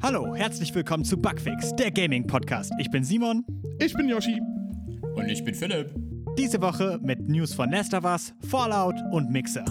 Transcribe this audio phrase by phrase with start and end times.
[0.00, 2.72] Hallo, herzlich willkommen zu Bugfix, der Gaming-Podcast.
[2.78, 3.44] Ich bin Simon.
[3.80, 4.40] Ich bin Yoshi.
[5.16, 5.92] Und ich bin Philipp.
[6.38, 9.64] Diese Woche mit News von Last of Us, Fallout und Mixer.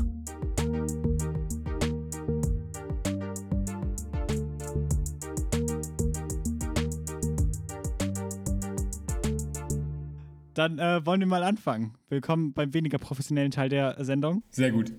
[10.53, 11.94] Dann äh, wollen wir mal anfangen.
[12.09, 14.44] Willkommen beim weniger professionellen Teil der Sendung.
[14.49, 14.91] Sehr gut.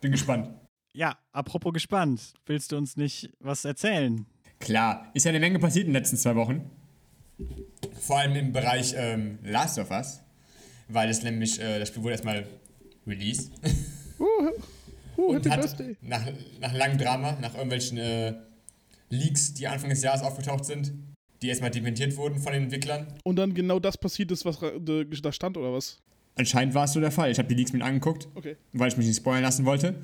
[0.00, 0.50] Bin gespannt.
[0.92, 2.34] Ja, apropos gespannt.
[2.46, 4.24] Willst du uns nicht was erzählen?
[4.62, 6.70] Klar, ist ja eine Menge passiert in den letzten zwei Wochen.
[8.00, 10.20] Vor allem im Bereich ähm, Last of Us.
[10.88, 12.46] Weil es nämlich, äh, das Spiel wurde erstmal
[13.06, 13.50] released.
[14.20, 14.24] Uh,
[15.16, 15.96] uh, Und happy hat birthday.
[16.02, 16.22] nach,
[16.60, 18.34] nach langem Drama, nach irgendwelchen äh,
[19.10, 20.92] Leaks, die Anfang des Jahres aufgetaucht sind,
[21.42, 23.08] die erstmal dementiert wurden von den Entwicklern.
[23.24, 24.70] Und dann genau das passiert ist, was da
[25.04, 25.98] da stand, oder was?
[26.36, 27.32] Anscheinend war es so der Fall.
[27.32, 28.56] Ich habe die Leaks mit angeguckt, Okay.
[28.72, 29.96] weil ich mich nicht spoilern lassen wollte.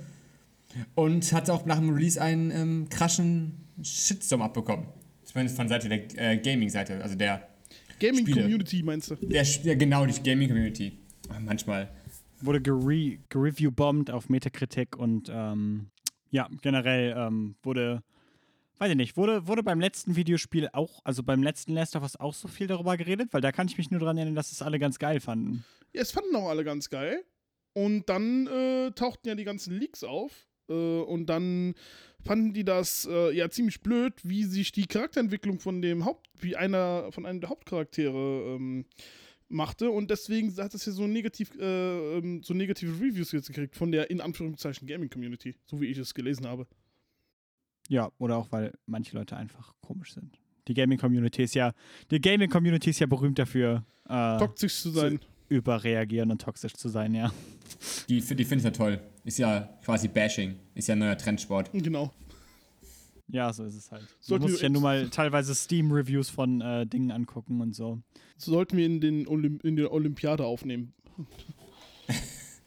[0.97, 4.87] Und hatte auch nach dem Release einen ähm, krassen Shitstorm abbekommen.
[5.25, 7.49] Zumindest von Seite der äh, Gaming-Seite, also der
[8.01, 8.43] Gaming Spiele.
[8.43, 9.17] Community meinst du?
[9.17, 10.99] Der, ja, genau, die Gaming-Community.
[11.41, 11.91] Manchmal.
[12.41, 15.91] Wurde gere gereview-bombt auf Metacritic und ähm,
[16.31, 18.03] ja, generell ähm, wurde,
[18.79, 22.17] weiß ich nicht, wurde, wurde beim letzten Videospiel auch, also beim letzten Last of Us
[22.17, 24.63] auch so viel darüber geredet, weil da kann ich mich nur daran erinnern, dass es
[24.63, 25.65] alle ganz geil fanden.
[25.93, 27.25] Ja, es fanden auch alle ganz geil.
[27.75, 30.49] Und dann äh, tauchten ja die ganzen Leaks auf.
[30.69, 31.75] Äh, und dann
[32.25, 36.57] fanden die das äh, ja ziemlich blöd, wie sich die Charakterentwicklung von dem Haupt, wie
[36.57, 38.85] einer von einem der Hauptcharaktere ähm,
[39.49, 39.91] machte.
[39.91, 43.93] Und deswegen hat es ja so negativ, äh, ähm, so negative Reviews jetzt gekriegt von
[43.93, 46.67] der in Anführungszeichen Gaming Community, so wie ich es gelesen habe.
[47.89, 50.39] Ja, oder auch, weil manche Leute einfach komisch sind.
[50.69, 51.73] Die Gaming-Community ist ja,
[52.11, 55.21] die Gaming-Community ist ja berühmt dafür, äh, Toxisch zu sein.
[55.49, 57.33] Überreagieren und toxisch zu sein, ja.
[58.09, 59.01] Die, die finde ich ja toll.
[59.25, 60.57] Ist ja quasi Bashing.
[60.75, 61.71] Ist ja ein neuer Trendsport.
[61.73, 62.13] Genau.
[63.29, 64.03] Ja, so ist es halt.
[64.03, 67.75] Man Sollten muss wir sich ja nur mal teilweise Steam-Reviews von äh, Dingen angucken und
[67.75, 68.01] so.
[68.39, 70.95] Sollten wir in, den Olymp in der Olympiade aufnehmen.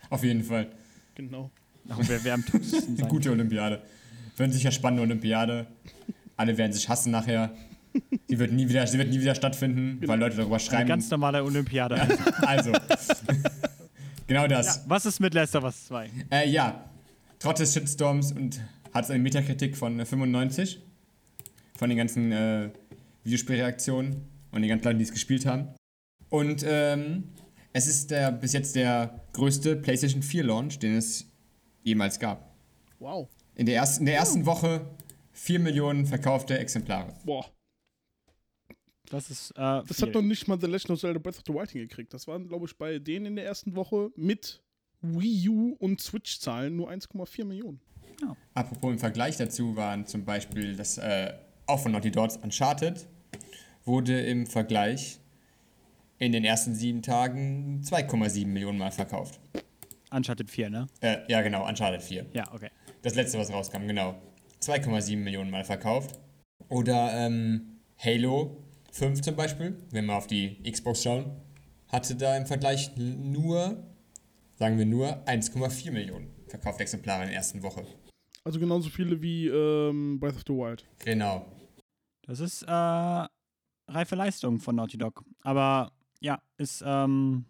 [0.09, 0.71] Auf jeden Fall.
[1.15, 1.49] Genau.
[1.89, 3.81] Auch wer, wer am toxischsten Eine sein gute Olympiade.
[4.37, 5.67] Wird sicher spannende Olympiade.
[6.37, 7.55] Alle werden sich hassen nachher.
[8.29, 10.87] Die wird nie wieder, sie wird nie wieder stattfinden, weil Leute darüber Eine schreiben.
[10.87, 11.99] ganz normale Olympiade.
[11.99, 12.47] Alter.
[12.47, 12.71] also.
[14.27, 14.83] genau Ja, das.
[14.87, 16.09] was ist mit Last of Us 2?
[16.31, 16.85] Äh, ja.
[17.39, 18.61] Trotz des Shitstorms und
[18.93, 20.79] hat es eine Metakritik von äh, 95.
[21.77, 22.69] Von den ganzen äh,
[23.23, 24.21] Videospielreaktionen
[24.51, 25.69] und den ganzen Leuten, die es gespielt haben.
[26.29, 27.23] Und ähm,
[27.73, 31.25] es ist der, bis jetzt der größte PlayStation 4 Launch, den es
[31.83, 32.53] jemals gab.
[32.99, 33.27] Wow.
[33.55, 34.81] In der, ersten, in der ersten Woche
[35.33, 37.13] 4 Millionen verkaufte Exemplare.
[37.25, 37.45] Boah.
[39.11, 39.51] Das ist.
[39.51, 40.07] Äh, Das viel.
[40.07, 42.13] hat noch nicht mal The Legend of Zelda Breath of the Wild hingekriegt.
[42.13, 44.61] Das waren, glaube ich, bei denen in der ersten Woche mit
[45.01, 47.79] Wii U und Switch-Zahlen nur 1,4 Millionen.
[48.53, 51.33] Apropos im Vergleich dazu waren zum Beispiel das äh,
[51.65, 53.07] auch von Naughty Dog Uncharted
[53.83, 55.19] wurde im Vergleich
[56.19, 59.39] in den ersten sieben Tagen 2,7 Millionen Mal verkauft.
[60.11, 60.87] Uncharted 4, ne?
[60.99, 62.27] Äh, ja, genau, Uncharted 4.
[62.33, 62.69] Ja, okay.
[63.01, 64.21] Das letzte, was rauskam, genau.
[64.61, 66.19] 2,7 Millionen Mal verkauft.
[66.69, 71.31] Oder ähm, Halo 5 zum Beispiel, wenn wir auf die Xbox schauen,
[71.87, 73.83] hatte da im Vergleich nur,
[74.55, 77.85] sagen wir nur, 1,4 Millionen verkaufte Exemplare in der ersten Woche.
[78.43, 80.85] Also genauso viele wie ähm, Breath of the Wild.
[81.05, 81.45] Genau.
[82.23, 85.23] Das ist äh, reife Leistung von Naughty Dog.
[85.43, 86.83] Aber ja, ist.
[86.85, 87.45] Ähm,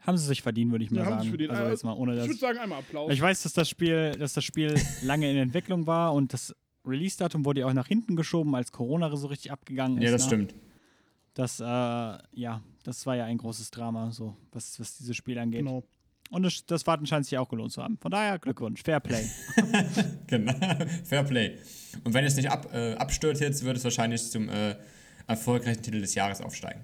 [0.00, 1.22] haben sie sich verdient, würde ich mal Ja, haben sagen.
[1.22, 1.50] sich verdient.
[1.50, 2.28] Also Äh, jetzt mal ohne Ich das.
[2.28, 3.10] würde sagen, einmal Applaus.
[3.12, 6.54] Ich weiß, dass das Spiel, dass das Spiel lange in Entwicklung war und das
[6.86, 10.04] Release-Datum wurde ja auch nach hinten geschoben, als Corona so richtig abgegangen ist.
[10.04, 10.26] Ja, das ne?
[10.26, 10.54] stimmt.
[11.34, 15.60] Das, äh, ja, das war ja ein großes Drama, so, was, was dieses Spiel angeht.
[15.60, 15.82] genau.
[16.30, 17.98] Und das, das Warten scheint sich auch gelohnt zu haben.
[17.98, 19.28] Von daher Glückwunsch, Fair Play.
[20.26, 20.52] Genau.
[21.04, 21.58] Fair Play.
[22.02, 24.76] Und wenn es nicht ab, äh, abstürzt jetzt, wird es wahrscheinlich zum äh,
[25.26, 26.82] erfolgreichsten Titel des Jahres aufsteigen.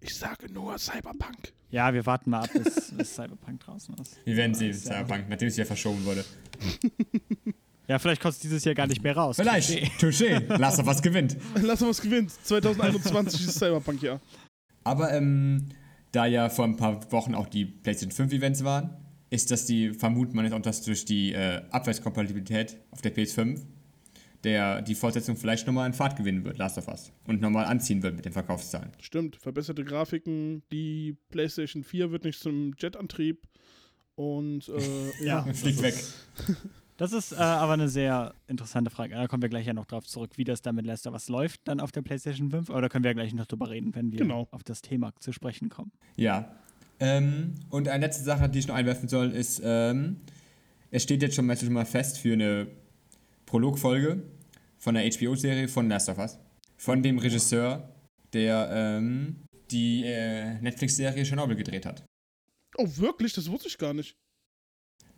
[0.00, 1.52] Ich sage nur Cyberpunk.
[1.70, 4.18] ja, wir warten mal ab, bis, bis Cyberpunk draußen ist.
[4.24, 6.24] Wir werden sehen, Cyberpunk, nachdem es ja verschoben wurde.
[7.90, 9.34] Ja, vielleicht kommt es dieses Jahr gar nicht mehr raus.
[9.34, 9.68] Vielleicht.
[10.00, 10.44] Touché.
[10.58, 11.36] Lass doch was gewinnt.
[11.60, 12.30] Lass uns was gewinnt.
[12.30, 14.20] 2021 ist Cyberpunk-Jahr.
[14.84, 15.70] Aber ähm,
[16.12, 18.90] da ja vor ein paar Wochen auch die PlayStation 5 Events waren,
[19.30, 23.60] ist das die, vermutet man jetzt auch, dass durch die äh, Abwärtskompatibilität auf der PS5
[24.44, 27.10] der, die Fortsetzung vielleicht nochmal an Fahrt gewinnen wird, Last of Us.
[27.26, 28.92] Und nochmal anziehen wird mit den Verkaufszahlen.
[29.00, 30.62] Stimmt, verbesserte Grafiken.
[30.70, 33.48] Die PlayStation 4 wird nicht zum Jetantrieb.
[34.14, 35.52] Und äh, ja, Ja.
[35.52, 35.94] Fliegt weg.
[37.00, 39.14] Das ist äh, aber eine sehr interessante Frage.
[39.14, 41.62] Da kommen wir gleich ja noch drauf zurück, wie das da mit Lester was läuft
[41.64, 42.68] dann auf der PlayStation 5.
[42.68, 44.48] Aber da können wir ja gleich noch drüber reden, wenn wir Genau.
[44.50, 45.92] auf das Thema zu sprechen kommen.
[46.16, 46.54] Ja.
[46.98, 50.20] Ähm, und eine letzte Sache, die ich noch einwerfen soll, ist, ähm,
[50.90, 52.66] es steht jetzt schon, schon mal fest für eine
[53.46, 54.22] Prologfolge
[54.76, 56.38] von der HBO-Serie von Last of Us.
[56.76, 57.94] Von dem Regisseur,
[58.34, 59.36] der ähm,
[59.70, 62.04] die äh, Netflix-Serie Chernobyl gedreht hat.
[62.76, 63.32] Oh, wirklich?
[63.32, 64.16] Das wusste ich gar nicht.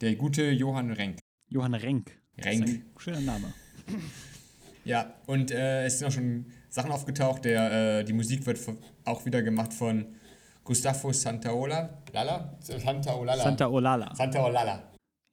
[0.00, 1.18] Der gute Johann Renk.
[1.52, 2.12] Johann Renk.
[2.38, 2.60] Renk.
[2.60, 3.52] Das ist ein Schöner Name.
[4.84, 7.44] Ja, und äh, es sind auch schon Sachen aufgetaucht.
[7.44, 8.58] Der, äh, die Musik wird
[9.04, 10.06] auch wieder gemacht von
[10.64, 12.02] Gustavo Santaola.
[12.12, 12.56] Lala?
[12.60, 13.42] Santaolala.
[13.42, 14.14] Santa Olala.
[14.14, 14.82] Santaolala.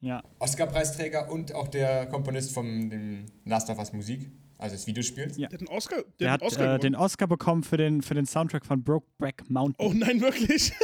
[0.00, 0.22] Ja.
[0.38, 5.36] Oscar-Preisträger und auch der Komponist von dem Last of Us Musik, also des Videospiels.
[5.36, 5.48] Ja.
[5.48, 6.94] Der hat einen Oscar, der Der hat Oscar äh, den.
[6.94, 9.86] Oscar bekommen für den, für den Soundtrack von Brokeback Mountain.
[9.86, 10.72] Oh nein, wirklich?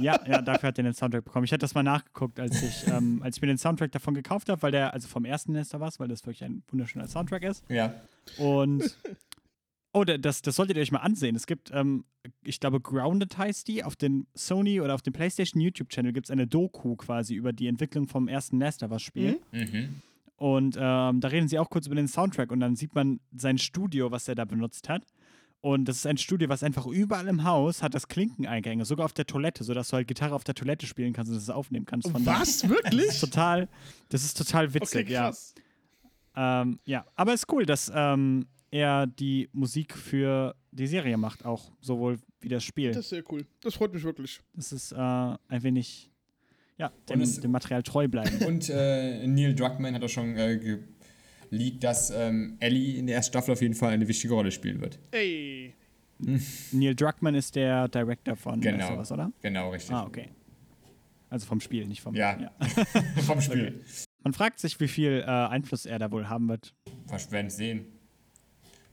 [0.00, 1.44] Ja, ja, dafür hat er den Soundtrack bekommen.
[1.44, 4.48] Ich hatte das mal nachgeguckt, als ich, ähm, als ich mir den Soundtrack davon gekauft
[4.48, 7.64] habe, weil der, also vom ersten Nester was, weil das wirklich ein wunderschöner Soundtrack ist.
[7.68, 7.94] Ja.
[8.38, 8.96] Und
[9.92, 11.36] oh, da- das, das solltet ihr euch mal ansehen.
[11.36, 12.04] Es gibt, ähm,
[12.42, 16.30] ich glaube, Grounded heißt die, auf den Sony oder auf dem PlayStation YouTube-Channel gibt es
[16.30, 19.40] eine Doku quasi über die Entwicklung vom ersten Nester was Spiel.
[19.52, 20.00] Mhm.
[20.36, 23.58] Und ähm, da reden sie auch kurz über den Soundtrack und dann sieht man sein
[23.58, 25.04] Studio, was er da benutzt hat.
[25.62, 29.12] Und das ist ein Studio, was einfach überall im Haus hat das Klinkeneingänge, sogar auf
[29.12, 32.10] der Toilette, sodass du halt Gitarre auf der Toilette spielen kannst und das aufnehmen kannst.
[32.10, 32.40] Von da.
[32.40, 32.58] Was?
[32.58, 33.20] Das ist Wirklich?
[33.20, 33.68] total,
[34.08, 35.22] das ist total Okay, witzig, ja.
[35.28, 35.54] krass.
[36.34, 41.70] Ähm, ja, aber ist cool, dass ähm, er die Musik für die Serie macht, auch
[41.80, 42.88] sowohl wie das Spiel.
[42.88, 43.46] Das ist sehr cool.
[43.60, 44.40] Das freut mich wirklich.
[44.54, 46.10] Das ist äh, ein wenig,
[46.76, 48.36] ja, dem, es- dem Material treu bleiben.
[48.46, 50.78] Und äh, Neil Druckmann hat auch schon äh,
[51.52, 54.80] geleakt, dass ähm, Ellie in der ersten Staffel auf jeden Fall eine wichtige Rolle spielen
[54.80, 54.98] wird.
[55.12, 55.74] Ey.
[56.72, 58.96] Neil Druckmann ist der Director von Genau.
[58.98, 59.30] Us, oder?
[59.42, 59.94] Genau, richtig.
[59.94, 60.28] Ah, okay.
[61.28, 62.14] Also vom Spiel, nicht vom.
[62.14, 62.36] Ja.
[63.26, 63.82] Vom Spiel.
[64.22, 66.74] Man fragt sich, wie viel äh, Einfluss er da wohl haben wird.
[67.08, 67.86] Wir werden sehen.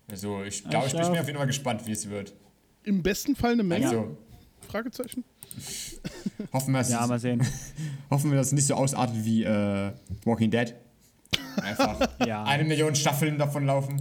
[0.10, 2.10] Also, ich Ja, glaube, ich ich, ich bin glaub- auf jeden Fall gespannt, wie es
[2.10, 2.34] wird.
[2.84, 3.88] Im besten Fall eine Menge?
[3.88, 4.18] Also,
[4.68, 5.24] Fragezeichen.
[6.54, 7.46] hoffen wir, dass Ja, es- mal sehen.
[8.10, 9.92] hoffen wir, dass es nicht so ausartet wie äh,
[10.26, 10.74] Walking Dead.
[11.62, 12.44] Einfach Ja.
[12.44, 14.00] eine Million Staffeln davon laufen.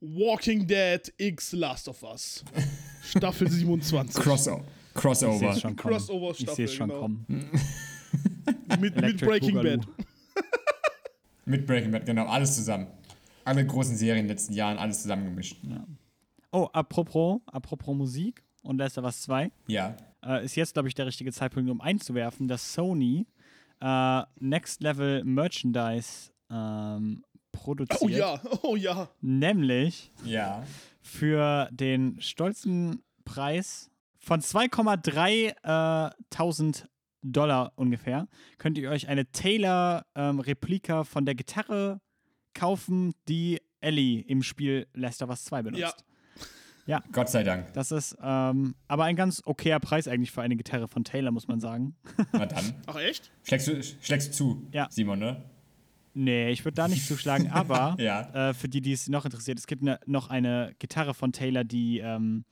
[0.00, 2.44] Walking Dead X Last of Us.
[3.02, 4.14] Staffel 27.
[4.22, 4.64] Crossover.
[4.64, 5.50] Ich sehe Crossover.
[5.50, 5.94] es schon kommen.
[5.94, 7.00] Crossover-Staffel, Ich sehe es schon genau.
[7.02, 7.26] kommen.
[8.80, 9.54] Mit, mit Breaking.
[9.62, 9.86] Bad.
[11.44, 12.86] Mit Breaking Bad, genau, alles zusammen.
[13.44, 15.56] Alle großen Serien in den letzten Jahren, alles zusammengemischt.
[16.52, 19.50] Oh, apropos, apropos Musik und Last of Us 2.
[19.66, 19.96] Ja.
[20.24, 23.26] äh, ist jetzt, glaube ich, der richtige Zeitpunkt, um einzuwerfen, dass Sony
[23.80, 28.00] äh, Next Level Merchandise ähm, produziert.
[28.02, 29.08] Oh ja, oh ja.
[29.20, 30.64] Nämlich Ja.
[31.02, 36.88] für den stolzen Preis von 2,3 äh, tausend
[37.22, 42.00] Dollar ungefähr könnt ihr euch eine Taylor-Replika von der Gitarre
[42.54, 46.04] kaufen, die Ellie im Spiel Last of Us 2 benutzt.
[46.86, 47.02] Ja.
[47.12, 47.72] Gott sei Dank.
[47.74, 51.46] Das ist ähm, aber ein ganz okayer Preis eigentlich für eine Gitarre von Taylor, muss
[51.46, 51.94] man sagen.
[52.32, 52.74] Na dann.
[52.86, 53.30] Ach echt?
[53.44, 54.88] Schlägst du, schlägst du zu, Ja.
[54.90, 55.44] Simon, ne?
[56.12, 58.50] Nee, ich würde da nicht zuschlagen, aber Ja.
[58.50, 61.62] äh, für die, die es noch interessiert, es gibt ne, noch eine Gitarre von Taylor,
[61.64, 62.44] die ähm,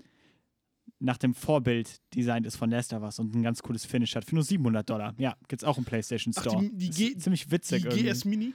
[1.00, 4.25] nach dem Vorbild designt ist von of Us und ein ganz cooles Finish hat.
[4.25, 5.14] Für nur 700 Dollar.
[5.19, 6.60] Ja, gibt's auch im PlayStation Ach, Store.
[6.62, 8.05] die- die Ist G- ziemlich witzig Die irgendwie.
[8.05, 8.55] GS Mini?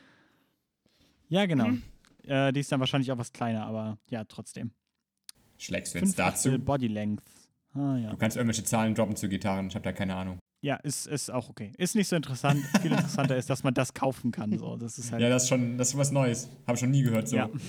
[1.29, 1.67] Ja, genau.
[1.69, 1.83] Mhm.
[2.25, 4.71] Äh, die ist dann wahrscheinlich auch was kleiner, aber ja, trotzdem.
[5.57, 6.57] Schlägst du jetzt dazu?
[6.59, 7.23] Body Length.
[7.73, 8.09] Ah, ja.
[8.11, 10.37] Du kannst irgendwelche Zahlen droppen zu Gitarren, ich habe da keine Ahnung.
[10.63, 11.73] Ja, ist, ist auch okay.
[11.77, 12.63] Ist nicht so interessant.
[12.81, 14.57] Viel interessanter ist, dass man das kaufen kann.
[14.57, 14.77] So.
[14.77, 16.47] Das ist halt Ja, das ist schon, das ist was Neues.
[16.65, 17.35] Habe ich schon nie gehört so.
[17.35, 17.49] Ja.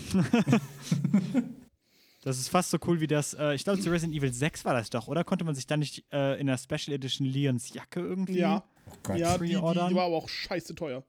[2.22, 4.72] Das ist fast so cool wie das, äh, ich glaube, zu Resident Evil 6 war
[4.72, 5.24] das doch, oder?
[5.24, 8.38] Konnte man sich da nicht äh, in der Special Edition Leons Jacke irgendwie?
[8.38, 8.64] Ja.
[8.90, 9.18] Oh Gott.
[9.18, 11.04] Ja, die, die, die war aber auch scheiße teuer.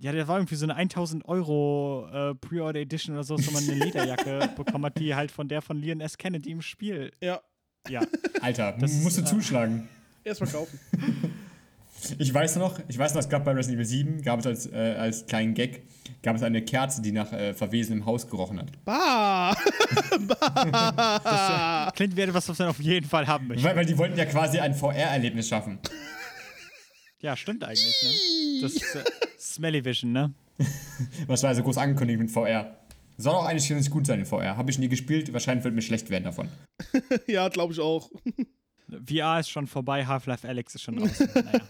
[0.00, 3.62] Ja, der war irgendwie so eine 1000 Euro äh, Pre-Order Edition oder so, dass man
[3.62, 6.18] eine Lederjacke bekommen hat, die halt von der von Leon S.
[6.18, 7.12] Kennedy im Spiel.
[7.20, 7.40] Ja,
[7.88, 8.00] Ja.
[8.40, 9.88] Alter, Das musst du äh, zuschlagen.
[10.24, 10.78] Erst mal kaufen.
[12.18, 14.66] Ich weiß noch, ich weiß noch, es gab bei Resident Evil 7, gab es als,
[14.66, 15.84] äh, als kleinen Gag,
[16.22, 18.66] gab es eine Kerze, die nach äh, verwesenem Haus gerochen hat.
[18.84, 19.56] Bah!
[21.24, 23.64] Das äh, klingt wie etwas, was man auf jeden Fall haben möchte.
[23.64, 25.78] Weil, weil die wollten ja quasi ein VR-Erlebnis schaffen.
[27.20, 28.60] Ja, stimmt eigentlich, ne?
[28.60, 29.04] Das ist äh,
[29.38, 30.34] Smelly Vision, ne?
[31.26, 32.76] Was war also groß angekündigt mit VR.
[33.16, 34.56] Soll auch eigentlich ganz gut sein in VR.
[34.56, 36.48] Habe ich nie gespielt, wahrscheinlich wird mir schlecht werden davon.
[37.26, 38.10] ja, glaube ich auch.
[39.06, 41.28] VR ist schon vorbei, Half-Life Alex ist schon draußen.
[41.34, 41.60] naja.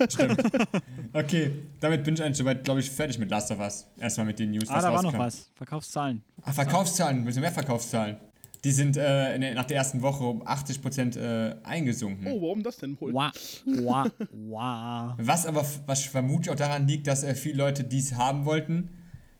[1.12, 1.50] Okay,
[1.80, 3.86] damit bin ich eigentlich soweit, glaube ich, fertig mit Last of Us.
[3.98, 5.18] Erstmal mit den News, Ah, da war noch rauskam.
[5.18, 5.50] was.
[5.54, 6.22] Verkaufszahlen.
[6.42, 8.16] Ah, Verkaufszahlen, ein bisschen mehr Verkaufszahlen.
[8.64, 12.26] Die sind äh, in der, nach der ersten Woche um 80% äh, eingesunken.
[12.26, 13.12] Oh, warum das denn wohl?
[13.12, 13.30] Wah,
[13.66, 15.16] wah, wah.
[15.20, 18.88] Was aber, was vermutlich auch daran liegt, dass äh, viele Leute, die es haben wollten,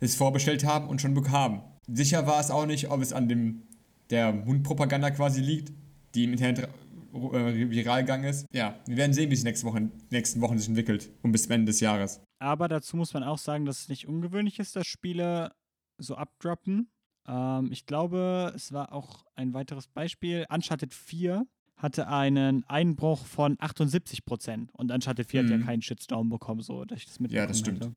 [0.00, 1.62] es vorbestellt haben und schon bekamen.
[1.88, 3.62] Sicher war es auch nicht, ob es an dem
[4.10, 5.72] der Mundpropaganda quasi liegt,
[6.14, 6.68] die im Internet
[7.14, 8.46] äh, viral gegangen ist.
[8.52, 11.52] Ja, wir werden sehen, wie es nächste Woche, nächsten Wochen sich entwickelt und bis zum
[11.52, 12.20] Ende des Jahres.
[12.40, 15.52] Aber dazu muss man auch sagen, dass es nicht ungewöhnlich ist, dass Spiele
[15.98, 16.90] so abdroppen.
[17.26, 20.44] Ähm, ich glaube, es war auch ein weiteres Beispiel.
[20.50, 25.64] Uncharted 4 hatte einen Einbruch von 78 Prozent und Uncharted 4 hat ja Mhm.
[25.66, 27.84] keinen Shitstorm bekommen, so dass ich das Ja, mitbekommen das stimmt.
[27.84, 27.94] hätte.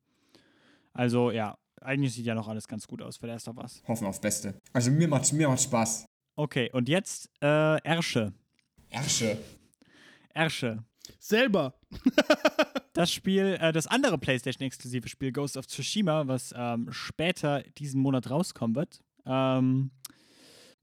[0.92, 3.82] Also ja, eigentlich sieht ja noch alles ganz gut aus für Last of Us.
[3.86, 4.54] Hoffen aufs Beste.
[4.72, 6.06] Also mir macht mir macht Spaß.
[6.36, 8.32] Okay, und jetzt äh, Ersche.
[8.90, 9.38] Ersche.
[10.34, 10.84] Ersche.
[11.18, 11.74] Selber.
[12.94, 18.28] Das Spiel, äh, das andere PlayStation-exklusive Spiel Ghost of Tsushima, was ähm, später diesen Monat
[18.28, 19.04] rauskommen wird.
[19.24, 19.92] Ähm,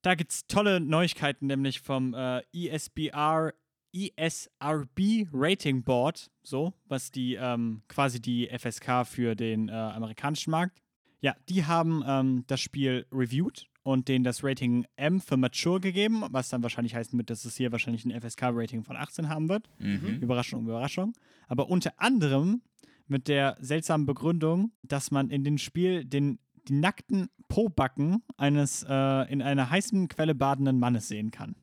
[0.01, 3.53] da gibt es tolle Neuigkeiten, nämlich vom äh, ESBR,
[3.91, 10.81] ESRB Rating Board, so, was die ähm, quasi die FSK für den äh, amerikanischen Markt.
[11.19, 16.24] Ja, die haben ähm, das Spiel reviewed und denen das Rating M für Mature gegeben,
[16.32, 19.70] was dann wahrscheinlich heißen wird, dass es hier wahrscheinlich ein FSK-Rating von 18 haben wird.
[19.77, 20.22] Mhm.
[20.22, 21.13] Überraschung, Überraschung.
[21.48, 22.63] Aber unter anderem
[23.08, 29.32] mit der seltsamen Begründung, dass man in dem Spiel den, die nackten Po-Backen eines äh,
[29.32, 31.56] in einer heißen Quelle badenden Mannes sehen kann.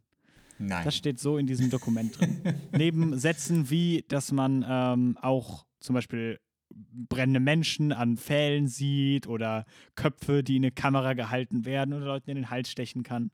[0.61, 0.85] Nein.
[0.85, 2.41] Das steht so in diesem Dokument drin.
[2.71, 6.39] Neben Sätzen wie, dass man ähm, auch zum Beispiel
[6.75, 9.65] brennende Menschen an Pfählen sieht oder
[9.95, 13.31] Köpfe, die in eine Kamera gehalten werden oder Leuten in den Hals stechen kann.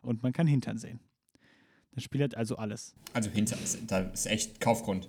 [0.00, 1.00] Und man kann Hintern sehen.
[1.94, 2.94] Das Spiel hat also alles.
[3.12, 5.08] Also Hintern, ist- da ist echt Kaufgrund.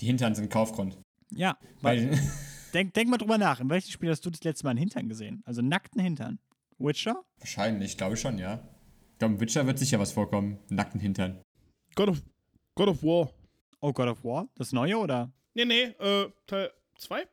[0.00, 0.98] Die Hintern sind Kaufgrund.
[1.30, 2.18] Ja, weil Weil,
[2.74, 3.60] Denk, denk mal drüber nach.
[3.60, 5.42] In welchem Spiel hast du das letzte Mal einen Hintern gesehen?
[5.44, 6.38] Also nackten Hintern.
[6.78, 7.22] Witcher?
[7.38, 8.66] wahrscheinlich, glaube ich schon, ja.
[9.12, 10.58] Ich glaube, im Witcher wird sicher was vorkommen.
[10.70, 11.42] Nackten Hintern.
[11.94, 12.22] God of,
[12.74, 13.30] God of War.
[13.80, 14.48] Oh, God of War?
[14.56, 15.30] Das neue oder?
[15.54, 16.70] Nee, nee, äh, Teil
[17.02, 17.26] 2.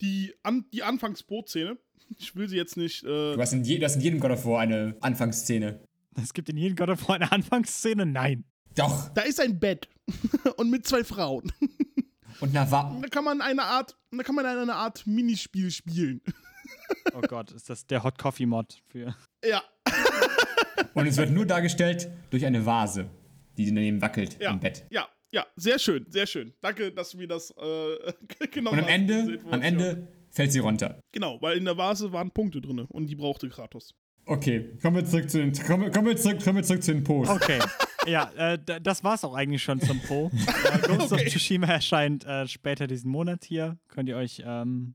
[0.00, 1.78] Die, an, die Anfangsbootszene.
[2.18, 3.02] Ich will sie jetzt nicht.
[3.02, 5.80] Äh, Du hast, in je, du hast in jedem God of War eine Anfangsszene.
[6.22, 8.06] Es gibt in jedem God of War eine Anfangsszene?
[8.06, 8.44] Nein.
[8.76, 9.08] Doch.
[9.08, 9.88] da ist ein Bett.
[10.56, 11.50] und mit zwei Frauen.
[12.40, 16.20] Und na, wa Da kann man eine Art, da kann man eine Art Minispiel spielen.
[17.14, 19.16] Oh Gott, ist das der Hot Coffee Mod für.
[19.42, 19.62] Ja,
[20.94, 23.08] Und es wird nur dargestellt durch eine Vase,
[23.56, 24.84] die daneben wackelt ja, im Bett.
[24.90, 26.54] ja, ja, sehr schön, sehr schön.
[26.62, 29.60] Danke, dass du mir das äh, genommen Und am hast, Ende, am.
[29.60, 30.98] Ende fällt sie runter.
[31.12, 33.94] Genau, weil in der Vase waren Punkte drin und die brauchte Kratos.
[34.24, 37.04] Okay, kommen wir zurück zu den, kommen, kommen wir zurück, kommen wir zurück zu den
[37.04, 37.34] Posts.
[37.34, 37.58] Okay.
[38.06, 40.30] ja, äh, das war's auch eigentlich schon zum Po.
[40.64, 43.78] Äh, Ghost of Tsushima erscheint äh, später diesen Monat hier.
[43.88, 44.94] Könnt ihr euch ähm,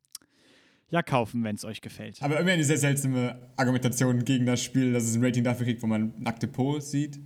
[0.90, 2.22] ja kaufen, wenn es euch gefällt.
[2.22, 5.84] Aber irgendwie eine sehr seltsame Argumentation gegen das Spiel, dass es ein Rating dafür kriegt,
[5.84, 7.20] wo man nackte Po sieht.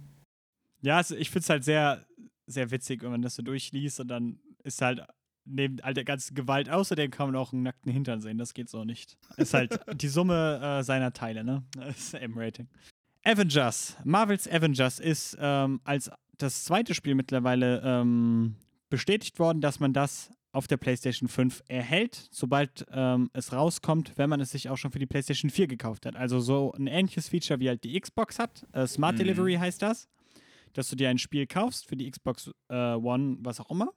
[0.82, 2.06] Ja, also ich finde es halt sehr,
[2.48, 5.02] sehr witzig, wenn man das so durchliest und dann ist halt
[5.46, 8.38] neben all der ganzen Gewalt außerdem kann man auch einen nackten Hintern sehen.
[8.38, 9.18] Das geht so nicht.
[9.38, 11.64] Ist halt die Summe äh, seiner Teile, ne?
[11.78, 12.68] Das ist M-Rating.
[13.24, 13.96] Avengers.
[14.04, 18.56] Marvels Avengers ist ähm, als das zweite Spiel mittlerweile ähm,
[18.90, 24.30] bestätigt worden, dass man das auf der PlayStation 5 erhält, sobald ähm, es rauskommt, wenn
[24.30, 26.16] man es sich auch schon für die PlayStation 4 gekauft hat.
[26.16, 28.66] Also so ein ähnliches Feature wie halt die Xbox hat.
[28.72, 29.20] Äh, Smart Mhm.
[29.20, 30.08] Delivery heißt das
[30.78, 33.92] dass du dir ein Spiel kaufst für die Xbox äh, One, was auch immer.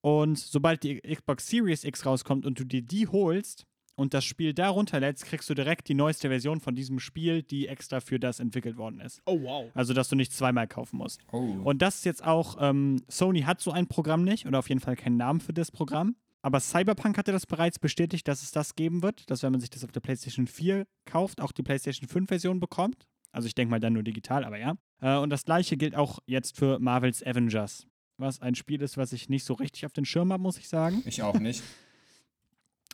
[0.00, 4.54] Und sobald die Xbox Series X rauskommt und du dir die holst und das Spiel
[4.54, 8.38] da runterlädst, kriegst du direkt die neueste Version von diesem Spiel, die extra für das
[8.38, 9.20] entwickelt worden ist.
[9.26, 9.70] Oh, wow.
[9.74, 11.20] Also, dass du nicht zweimal kaufen musst.
[11.32, 11.56] Oh.
[11.64, 14.80] Und das ist jetzt auch, ähm, Sony hat so ein Programm nicht oder auf jeden
[14.80, 16.14] Fall keinen Namen für das Programm.
[16.42, 19.70] Aber Cyberpunk hatte das bereits bestätigt, dass es das geben wird, dass wenn man sich
[19.70, 23.06] das auf der PlayStation 4 kauft, auch die PlayStation 5-Version bekommt.
[23.32, 24.74] Also ich denke mal dann nur digital, aber ja.
[25.00, 27.86] Äh, und das gleiche gilt auch jetzt für Marvel's Avengers.
[28.16, 30.68] Was ein Spiel ist, was ich nicht so richtig auf den Schirm habe, muss ich
[30.68, 31.02] sagen.
[31.06, 31.62] ich auch nicht.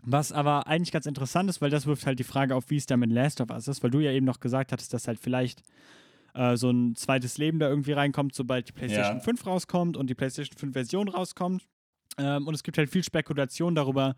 [0.07, 2.85] Was aber eigentlich ganz interessant ist, weil das wirft halt die Frage auf, wie es
[2.85, 5.19] da mit Last of Us ist, weil du ja eben noch gesagt hattest, dass halt
[5.19, 5.63] vielleicht
[6.35, 9.23] äh, so ein zweites Leben da irgendwie reinkommt, sobald die PlayStation Ja.
[9.23, 11.67] 5 rauskommt und die PlayStation 5 Version rauskommt.
[12.19, 14.15] Ähm, und es gibt halt viel Spekulation darüber,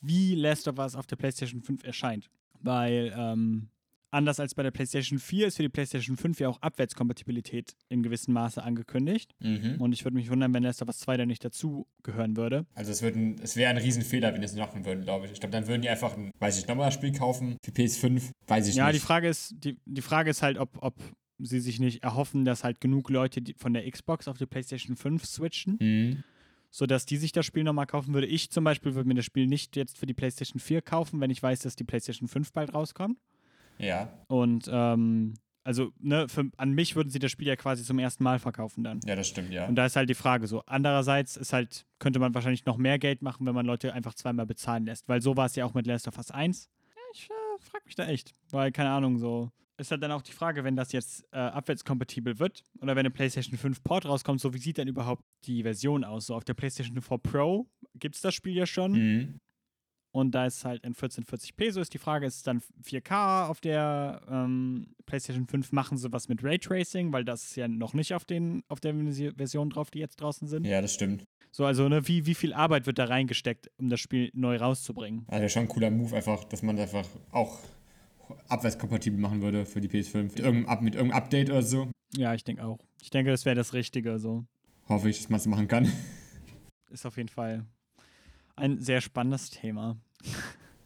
[0.00, 2.28] wie Last of Us auf der PlayStation 5 erscheint.
[2.60, 3.68] Weil ähm,
[4.10, 8.02] anders als bei der PlayStation 4 ist für die PlayStation 5 ja auch Abwärtskompatibilität in
[8.02, 9.34] gewissem Maße angekündigt.
[9.40, 9.76] Mhm.
[9.80, 12.66] Und ich würde mich wundern, wenn Last of Us 2 da nicht dazu gehören würde.
[12.74, 15.32] Also es, ein, es wäre ein Riesenfehler, wenn die es machen würden, glaube ich.
[15.32, 18.68] Ich glaube, dann würden die einfach ein, weiß ich, nochmal Spiel kaufen für PS5, weiß
[18.68, 18.96] ich Ja, nicht.
[19.02, 20.94] die Frage ist, die, die Frage ist halt, ob, ob
[21.38, 25.24] sie sich nicht erhoffen, dass halt genug Leute von der Xbox auf die PlayStation 5
[25.24, 26.24] switchen, Mhm.
[26.70, 28.26] sodass die sich das Spiel nochmal kaufen würde.
[28.26, 31.30] Ich zum Beispiel würde mir das Spiel nicht jetzt für die PlayStation 4 kaufen, wenn
[31.30, 33.18] ich weiß, dass die PlayStation 5 bald rauskommt.
[33.78, 37.98] Ja, Und ähm, also, ne, für, an mich würden sie das Spiel ja quasi zum
[37.98, 39.00] ersten Mal verkaufen dann.
[39.04, 39.66] ja, das stimmt, ja.
[39.66, 40.62] Und da ist halt die Frage so.
[40.64, 44.46] Andererseits ist halt, könnte man wahrscheinlich noch mehr Geld machen, wenn man Leute einfach zweimal
[44.46, 45.08] bezahlen lässt.
[45.08, 46.70] Weil so war es ja auch mit Last of Us 1.
[46.94, 48.32] Ja, ich äh, frage mich da echt.
[48.50, 49.50] Weil, keine Ahnung, so.
[49.76, 53.10] Ist halt dann auch die Frage, wenn das jetzt äh, abwärtskompatibel wird oder wenn eine
[53.10, 56.26] PlayStation 5 Port rauskommt, so wie sieht dann überhaupt die Version aus?
[56.26, 58.92] So auf der PlayStation 4 Pro gibt es das Spiel ja schon.
[58.92, 59.40] Mhm.
[60.18, 61.72] Und da ist halt in 1440p.
[61.72, 65.72] So ist die Frage, ist dann 4K auf der ähm, PlayStation 5?
[65.72, 68.94] Machen sie was mit Raytracing, weil das ist ja noch nicht auf, den, auf der
[69.36, 70.66] Version drauf, die jetzt draußen sind.
[70.66, 71.24] Ja, das stimmt.
[71.50, 75.24] So, also ne, wie, wie viel Arbeit wird da reingesteckt, um das Spiel neu rauszubringen?
[75.28, 77.60] Also schon ein cooler Move einfach, dass man einfach auch
[78.48, 80.22] abwärtskompatibel machen würde für die PS5.
[80.22, 81.88] Mit irgendeinem, mit irgendeinem Update oder so.
[82.16, 82.78] Ja, ich denke auch.
[83.00, 84.18] Ich denke, das wäre das Richtige.
[84.18, 84.44] So.
[84.88, 85.90] Hoffe ich, dass man es machen kann.
[86.90, 87.64] Ist auf jeden Fall
[88.56, 89.96] ein sehr spannendes Thema.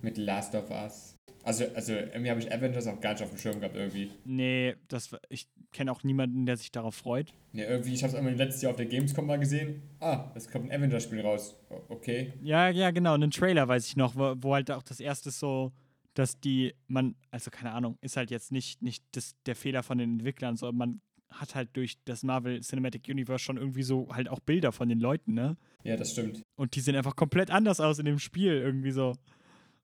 [0.01, 1.19] Mit Last of Us.
[1.45, 4.11] Also, also irgendwie habe ich Avengers auch gar nicht auf dem Schirm gehabt irgendwie.
[4.25, 7.33] Nee, das, ich kenne auch niemanden, der sich darauf freut.
[7.53, 9.83] Nee, irgendwie, ich habe es einmal letztes Jahr auf der Gamescom mal gesehen.
[9.99, 11.57] Ah, es kommt ein Avengers-Spiel raus.
[11.89, 12.33] Okay.
[12.43, 13.15] Ja, ja, genau.
[13.15, 15.73] Einen Trailer weiß ich noch, wo, wo halt auch das erste so,
[16.15, 19.99] dass die, man, also keine Ahnung, ist halt jetzt nicht, nicht das, der Fehler von
[19.99, 21.01] den Entwicklern, sondern man
[21.33, 25.01] hat halt durch das Marvel Cinematic Universe schon irgendwie so halt auch Bilder von den
[25.01, 25.57] Leuten, ne?
[25.85, 26.43] Ja, das stimmt.
[26.57, 29.15] Und die sehen einfach komplett anders aus in dem Spiel, irgendwie so.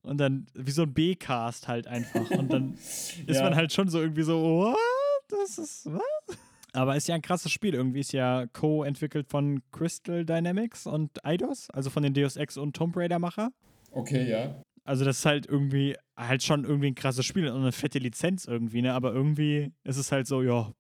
[0.03, 2.31] Und dann wie so ein B-Cast halt einfach.
[2.31, 2.73] Und dann
[3.27, 3.43] ist Ja.
[3.43, 4.77] man halt schon so irgendwie so, what?
[5.29, 6.39] Das ist, was?
[6.73, 7.75] Aber ist ja ein krasses Spiel.
[7.75, 12.77] Irgendwie ist ja co-entwickelt von Crystal Dynamics und Eidos, also von den Deus Ex und
[12.77, 13.51] Tomb Raider-Macher.
[13.91, 14.63] Okay, ja.
[14.85, 18.47] Also das ist halt irgendwie, halt schon irgendwie ein krasses Spiel und eine fette Lizenz
[18.47, 18.95] irgendwie, ne?
[18.95, 20.73] Aber irgendwie ist es halt so, ja,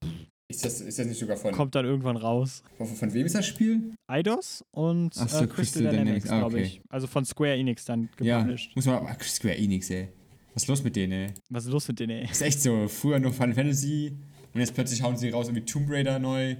[0.50, 2.62] Ist das, ist das nicht sogar von, kommt dann irgendwann raus.
[2.78, 3.92] von, von wem ist das Spiel?
[4.06, 6.64] Eidos und so, äh, Crystal, Crystal Dynamics, Dynamics, ah, glaube okay.
[6.64, 6.80] ich.
[6.88, 8.74] Also von Square Enix dann Ja, gepublished.
[8.74, 9.06] muss man.
[9.06, 10.08] Ach, Square Enix, ey.
[10.54, 11.34] Was ist los mit denen, ey?
[11.50, 12.30] Was ist los mit denen, ey?
[12.30, 12.88] Ist echt so.
[12.88, 14.16] Früher nur Final Fantasy
[14.54, 16.56] und jetzt plötzlich hauen sie raus irgendwie Tomb Raider neu.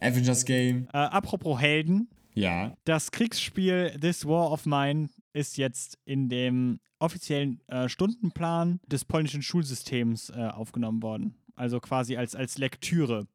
[0.00, 0.86] Avengers Game.
[0.92, 2.74] Äh, apropos Helden, Ja.
[2.84, 9.42] das Kriegsspiel This War of Mine ist jetzt in dem offiziellen äh, Stundenplan des polnischen
[9.42, 11.34] Schulsystems äh, aufgenommen worden.
[11.54, 13.26] Also quasi als, als Lektüre.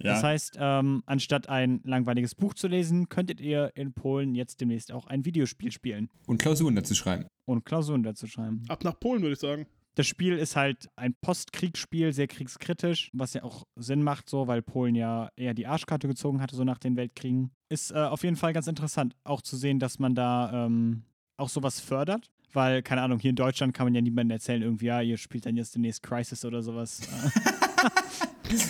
[0.00, 0.14] Ja.
[0.14, 4.92] Das heißt, ähm, anstatt ein langweiliges Buch zu lesen, könntet ihr in Polen jetzt demnächst
[4.92, 7.26] auch ein Videospiel spielen und Klausuren dazu schreiben.
[7.46, 8.62] und Klausuren dazu schreiben.
[8.68, 9.66] Ab nach Polen, würde ich sagen.
[9.96, 14.62] Das Spiel ist halt ein Postkriegsspiel, sehr kriegskritisch, was ja auch Sinn macht, so, weil
[14.62, 17.50] Polen ja eher die Arschkarte gezogen hatte, so nach den Weltkriegen.
[17.68, 21.02] Ist äh, auf jeden Fall ganz interessant, auch zu sehen, dass man da ähm,
[21.36, 22.30] auch sowas fördert.
[22.52, 25.44] Weil, keine Ahnung, hier in Deutschland kann man ja niemandem erzählen, irgendwie, ja, ihr spielt
[25.46, 27.00] dann jetzt demnächst Crisis oder sowas.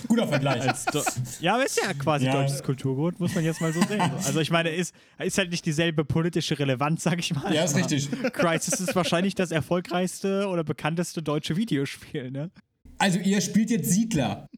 [0.08, 0.64] Guter Vergleich.
[1.40, 2.32] ja, aber ist ja quasi Ja.
[2.32, 4.00] deutsches Kulturgut, muss man jetzt mal so sehen.
[4.00, 7.54] Also ich meine, ist, ist halt nicht dieselbe politische Relevanz, sag ich mal.
[7.54, 8.08] ja, ist richtig.
[8.32, 12.50] Crisis ist wahrscheinlich das erfolgreichste oder bekannteste deutsche Videospiel, ne?
[13.00, 14.48] Also, ihr spielt jetzt Siedler.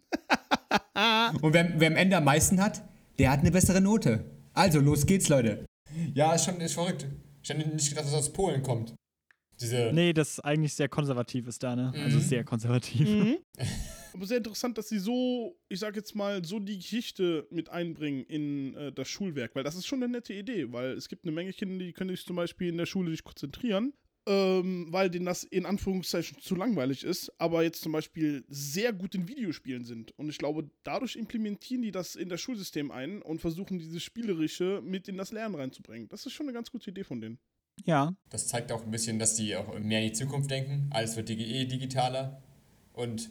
[1.43, 2.81] und wer, wer am Ende am meisten hat,
[3.19, 4.25] der hat eine bessere Note.
[4.55, 5.67] Also, los geht's, Leute.
[6.15, 7.07] Ja, ist schon ist verrückt.
[7.43, 8.95] Ich hätte nicht gedacht, dass das aus Polen kommt.
[9.61, 9.91] Diese.
[9.93, 11.93] Nee, das ist eigentlich sehr konservativ ist da, ne?
[12.03, 12.23] Also Mhm.
[12.23, 13.07] sehr konservativ.
[13.09, 13.37] Mhm.
[14.12, 18.25] Aber sehr interessant, dass sie so, ich sag jetzt mal, so die Geschichte mit einbringen
[18.25, 21.33] in äh, das Schulwerk, weil das ist schon eine nette Idee, weil es gibt eine
[21.33, 23.92] Menge Kinder, die können sich zum Beispiel in der Schule nicht konzentrieren,
[24.27, 29.14] ähm, weil denen das in Anführungszeichen zu langweilig ist, aber jetzt zum Beispiel sehr gut
[29.14, 30.12] in Videospielen sind.
[30.18, 34.83] Und ich glaube, dadurch implementieren die das in das Schulsystem ein und versuchen dieses Spielerische
[34.85, 36.09] mit in das Lernen reinzubringen.
[36.09, 37.38] Das ist schon eine ganz gute Idee von denen.
[37.85, 40.90] Ja, Das zeigt auch ein bisschen, dass die auch mehr in die Zukunft denken.
[40.90, 42.42] Alles wird digi- eh digitaler.
[42.92, 43.31] Und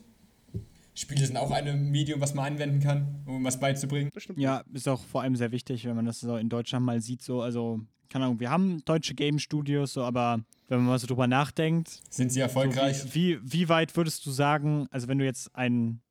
[1.00, 4.10] Spiele sind auch ein Medium, was man anwenden kann, um was beizubringen.
[4.14, 4.38] Das stimmt.
[4.38, 7.22] ja, ist auch vor allem sehr wichtig, wenn man das so in Deutschland mal sieht,
[7.22, 11.08] so, also, keine Ahnung, wir haben deutsche Game Studios, so, aber wenn man mal so
[11.08, 13.16] drüber nachdenkt, Sind sie so, erfolgreich?
[13.16, 16.02] wie, wie, wie weit würdest du sagen, also wenn du jetzt einen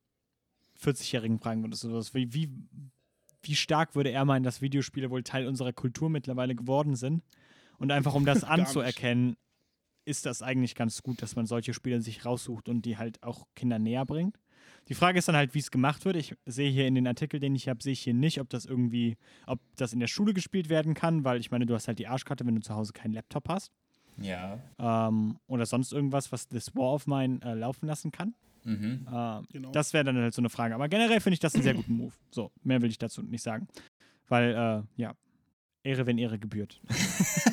[0.81, 2.49] 40-Jährigen fragen würdest, oder sowas, wie, wie,
[3.43, 7.21] wie stark würde er meinen, dass Videospiele wohl Teil unserer Kultur mittlerweile geworden sind?
[7.77, 9.35] Und einfach um das anzuerkennen,
[10.05, 13.45] ist das eigentlich ganz gut, dass man solche Spiele sich raussucht und die halt auch
[13.55, 14.39] Kindern näher bringt.
[14.89, 16.15] Die Frage ist dann halt, wie es gemacht wird.
[16.15, 18.65] Ich sehe hier in den Artikel, den ich habe, sehe ich hier nicht, ob das
[18.65, 21.99] irgendwie, ob das in der Schule gespielt werden kann, weil ich meine, du hast halt
[21.99, 23.71] die Arschkarte, wenn du zu Hause keinen Laptop hast.
[24.17, 24.59] Ja.
[24.79, 28.33] Ähm, oder sonst irgendwas, was This War of Mine äh, laufen lassen kann.
[28.63, 29.07] Mhm.
[29.07, 29.71] Äh, Genau.
[29.71, 30.75] Das wäre dann halt so eine Frage.
[30.75, 32.13] Aber generell finde ich das einen sehr guten Move.
[32.31, 33.67] So, mehr will ich dazu nicht sagen.
[34.27, 35.13] Weil, äh, ja,
[35.83, 36.81] Ehre, wenn Ehre gebührt.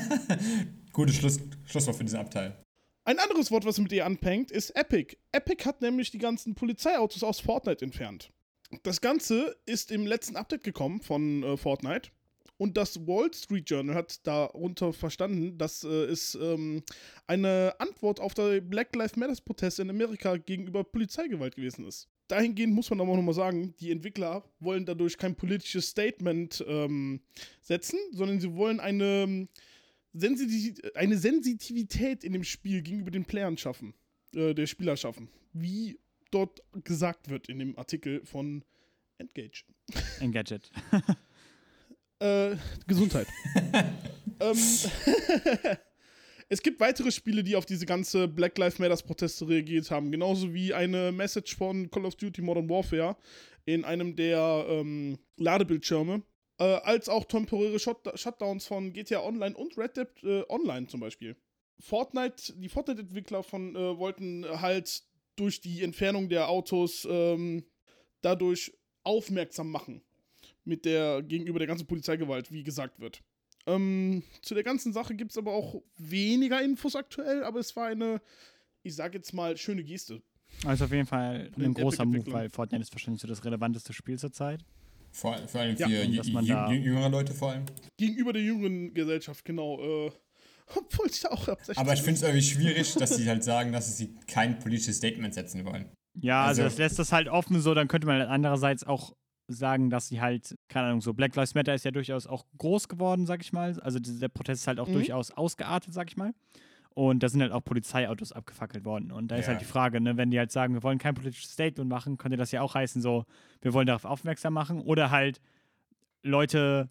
[0.93, 2.57] Gutes Schluss, Schlusswort für diesen Abteil.
[3.07, 5.17] Ein anderes Wort, was mit ihr anfängt, ist Epic.
[5.31, 8.33] Epic hat nämlich die ganzen Polizeiautos aus Fortnite entfernt.
[8.83, 12.11] Das Ganze ist im letzten Update gekommen von äh, Fortnite.
[12.59, 16.83] Und das Wall Street Journal hat darunter verstanden, dass äh, es ähm,
[17.29, 22.09] eine Antwort auf die Black Lives Matter Proteste in Amerika gegenüber Polizeigewalt gewesen ist.
[22.27, 27.21] Dahingehend muss man aber auch nochmal sagen, die Entwickler wollen dadurch kein politisches Statement ähm,
[27.63, 29.47] setzen, sondern sie wollen eine
[30.19, 33.95] Sensitiv eine Sensitivität in dem Spiel gegenüber den Playern schaffen,
[34.35, 35.99] äh, der Spieler schaffen, wie
[36.31, 38.65] dort gesagt wird in dem Artikel von
[39.19, 39.65] Engage.
[40.21, 40.71] Engadget.
[42.19, 43.27] Äh, Gesundheit.
[44.41, 44.57] ähm,
[46.49, 50.11] es gibt weitere Spiele, die auf diese ganze Black Lives Matters Proteste reagiert haben.
[50.11, 53.17] Genauso wie eine Message von Call of Duty Modern Warfare
[53.67, 56.23] in einem der ähm, Ladebildschirme.
[56.59, 61.01] Äh, als auch temporäre Shut Shutdowns von GTA Online und Red Dead äh, Online zum
[61.01, 61.37] Beispiel.
[61.79, 65.03] Fortnite, die Fortnite-Entwickler von äh, wollten halt
[65.37, 67.65] durch die Entfernung der Autos ähm,
[68.23, 70.03] dadurch aufmerksam machen
[70.65, 73.23] mit der gegenüber der ganzen Polizeigewalt, wie gesagt wird.
[73.67, 77.89] Ähm, zu der ganzen Sache gibt es aber auch weniger Infos aktuell, aber es war
[77.89, 78.21] eine,
[78.83, 80.23] ich sag jetzt mal, schöne Geste.
[80.65, 84.19] Also auf jeden Fall ein großer Move, weil Fortnite ist wahrscheinlich so das relevanteste Spiel
[84.19, 84.65] zurzeit.
[85.17, 87.53] Vor, vor allem für Ja, und jü- dass man jü- da- jü- jüngere Leute vor
[87.53, 87.65] allem.
[87.97, 89.81] Gegenüber der jüngeren Gesellschaft, genau.
[89.81, 90.11] Äh,
[90.77, 93.43] obwohl es ja auch ab 16 Aber ich finde es irgendwie schwierig, dass sie halt
[93.43, 95.89] sagen, dass sie kein politisches Statement setzen wollen.
[96.21, 99.15] Ja, also, Also- das lässt das halt offen so, dann könnte man andererseits auch
[99.49, 102.89] sagen, dass sie halt, keine Ahnung, so Black Lives Matter ist ja durchaus auch groß
[102.89, 103.79] geworden, sag ich mal.
[103.81, 104.95] Also der Protest ist halt auch Mhm.
[104.95, 106.35] durchaus ausgeartet, sag ich mal.
[106.99, 109.13] Und da sind halt auch Polizeiautos abgefackelt worden.
[109.13, 109.49] Und da ist Ja.
[109.53, 112.39] halt die Frage, ne, wenn die halt sagen, wir wollen kein politisches Statement machen, könnte
[112.39, 113.27] das ja auch heißen, so,
[113.61, 114.81] wir wollen darauf aufmerksam machen.
[114.81, 115.39] Oder halt,
[116.23, 116.89] Leute,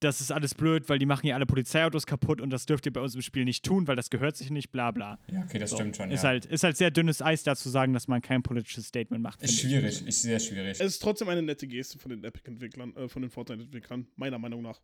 [0.00, 2.92] das ist alles blöd, weil die machen ja alle Polizeiautos kaputt und das dürft ihr
[2.92, 5.18] bei uns im Spiel nicht tun, weil das gehört sich nicht, bla bla.
[5.30, 5.76] Ja, okay, das So.
[5.76, 6.10] stimmt schon.
[6.10, 6.30] Ist, ja.
[6.30, 9.40] halt, ist halt sehr dünnes Eis da zu sagen, dass man kein politisches Statement macht.
[9.42, 9.80] ist finde ich.
[9.94, 10.80] schwierig, ist sehr schwierig.
[10.80, 14.60] Es ist trotzdem eine nette Geste von den Epic-Entwicklern, äh, von den Fortnite-Entwicklern, meiner Meinung
[14.62, 14.80] nach.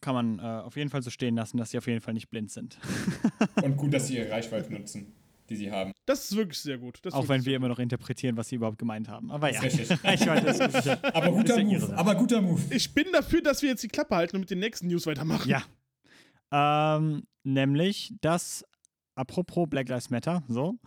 [0.00, 2.30] Kann man äh, auf jeden Fall so stehen lassen, dass sie auf jeden Fall nicht
[2.30, 2.78] blind sind.
[3.62, 5.12] Und gut, dass sie ihre Reichweite nutzen,
[5.50, 5.92] die sie haben.
[6.06, 7.00] Das ist wirklich sehr gut.
[7.02, 9.30] Das ist auch wenn wirklich wir immer noch interpretieren, was sie überhaupt gemeint haben.
[9.30, 10.04] Aber ja, Ist.
[10.04, 11.04] Reichweite ist gut.
[11.14, 12.62] Aber guter ja ihre Move, aber guter Move.
[12.70, 15.48] Ich bin dafür, dass wir jetzt die Klappe halten und mit den nächsten News weitermachen.
[15.48, 15.62] Ja.
[16.52, 18.64] Ähm, nämlich, dass,
[19.16, 20.78] apropos Black Lives Matter, so,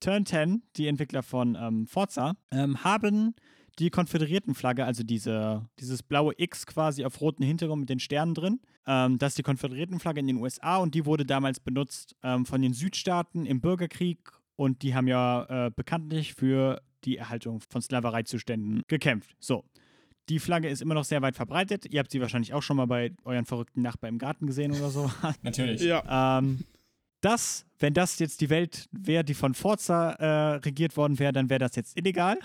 [0.00, 3.34] Turn 10, die Entwickler von ähm, Forza, ähm, haben
[3.78, 8.60] die Konföderiertenflagge, also diese, dieses blaue X quasi auf roten Hintergrund mit den Sternen drin,
[8.86, 12.62] ähm, das ist die Konföderiertenflagge in den USA und die wurde damals benutzt ähm, von
[12.62, 14.18] den Südstaaten im Bürgerkrieg
[14.56, 19.36] und die haben ja äh, bekanntlich für die Erhaltung von Sklavereizuständen gekämpft.
[19.40, 19.64] So.
[20.28, 21.86] Die Flagge ist immer noch sehr weit verbreitet.
[21.90, 24.90] Ihr habt sie wahrscheinlich auch schon mal bei euren verrückten Nachbarn im Garten gesehen oder
[24.90, 25.10] so.
[25.42, 25.80] Natürlich.
[25.82, 26.38] Ja.
[26.38, 26.64] ähm,
[27.20, 31.50] das, wenn das jetzt die Welt wäre, die von Forza äh, regiert worden wäre, dann
[31.50, 32.38] wäre das jetzt illegal.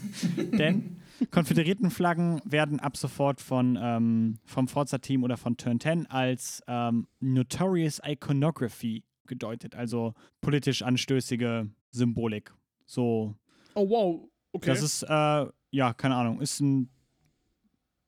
[0.36, 7.06] Denn Konföderiertenflaggen werden ab sofort von, ähm, vom Forza-Team oder von Turn 10 als ähm,
[7.20, 12.52] Notorious Iconography gedeutet, also politisch anstößige Symbolik.
[12.86, 13.34] So,
[13.74, 14.28] Oh, wow.
[14.52, 14.66] Okay.
[14.66, 16.90] das ist, äh, ja, keine Ahnung, ist ein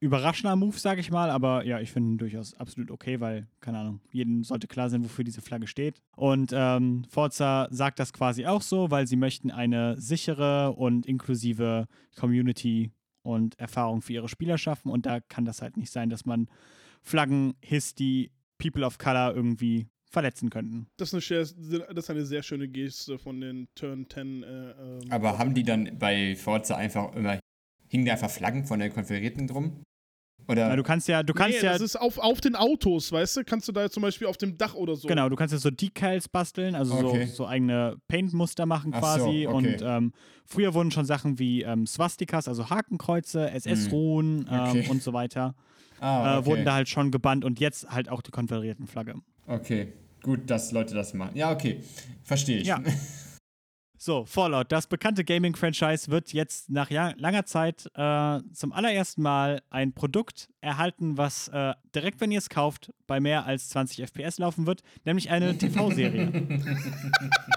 [0.03, 3.79] überraschender Move, sage ich mal, aber ja, ich finde ihn durchaus absolut okay, weil, keine
[3.79, 6.03] Ahnung, jedem sollte klar sein, wofür diese Flagge steht.
[6.17, 11.87] Und ähm, Forza sagt das quasi auch so, weil sie möchten eine sichere und inklusive
[12.19, 12.91] Community
[13.23, 16.49] und Erfahrung für ihre Spieler schaffen und da kann das halt nicht sein, dass man
[17.01, 20.89] Flaggen hisst, die People of Color irgendwie verletzen könnten.
[20.97, 24.43] das, ist eine sehr, das ist eine sehr schöne Geste von den Turn 10.
[24.43, 27.39] Äh, ähm, Aber haben die dann bei Forza einfach immer,
[27.89, 29.85] hingen da einfach Flaggen von den Konferierten drum?
[30.49, 30.69] Oder?
[30.69, 33.37] Na, du kannst ja, du kannst nee, ja das ist auf, auf den Autos, weißt
[33.39, 33.45] du?
[33.45, 35.09] Kannst du da zum Beispiel auf dem Dach oder so.
[35.09, 37.27] Genau, du kannst ja so Decals basteln, also Okay.
[37.27, 39.45] so, so eigene Paint-Muster machen Ach quasi.
[39.45, 39.69] so, okay.
[39.75, 40.13] Und ähm,
[40.45, 44.87] früher wurden schon Sachen wie ähm, Swastikas, also Hakenkreuze, SS-Ruhen ähm, Okay.
[44.89, 45.55] und so weiter,
[46.01, 49.15] ah, äh, wurden da halt schon gebannt und jetzt halt auch die konföderierten Flagge.
[49.47, 51.37] Okay, gut, dass Leute das machen.
[51.37, 51.81] Ja, okay,
[52.25, 52.67] verstehe ich.
[52.67, 52.81] Ja.
[54.05, 59.93] So, Fallout, das bekannte Gaming-Franchise wird jetzt nach langer Zeit äh, zum allerersten Mal ein
[59.93, 64.67] Produkt erhalten, was äh, direkt, wenn ihr es kauft, bei mehr als 20 FPS laufen
[64.67, 66.33] wird, nämlich eine TV-Serie.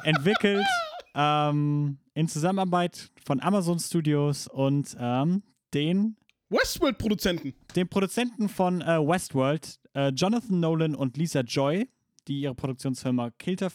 [0.03, 0.67] Entwickelt
[1.15, 5.41] ähm, in Zusammenarbeit von Amazon Studios und ähm,
[5.73, 6.15] den,
[6.49, 7.55] Westworld-Produzenten.
[7.75, 11.89] den Produzenten von äh, Westworld, äh, Jonathan Nolan und Lisa Joy,
[12.27, 13.71] die ihre Produktionsfirma Kilter,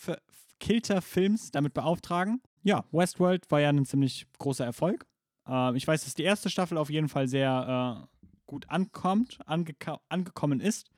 [0.60, 2.40] Kilter Films damit beauftragen.
[2.62, 5.06] Ja, Westworld war ja ein ziemlich großer Erfolg.
[5.46, 10.00] Ähm, ich weiß, dass die erste Staffel auf jeden Fall sehr äh, gut ankommt, angeka-
[10.08, 10.90] angekommen ist.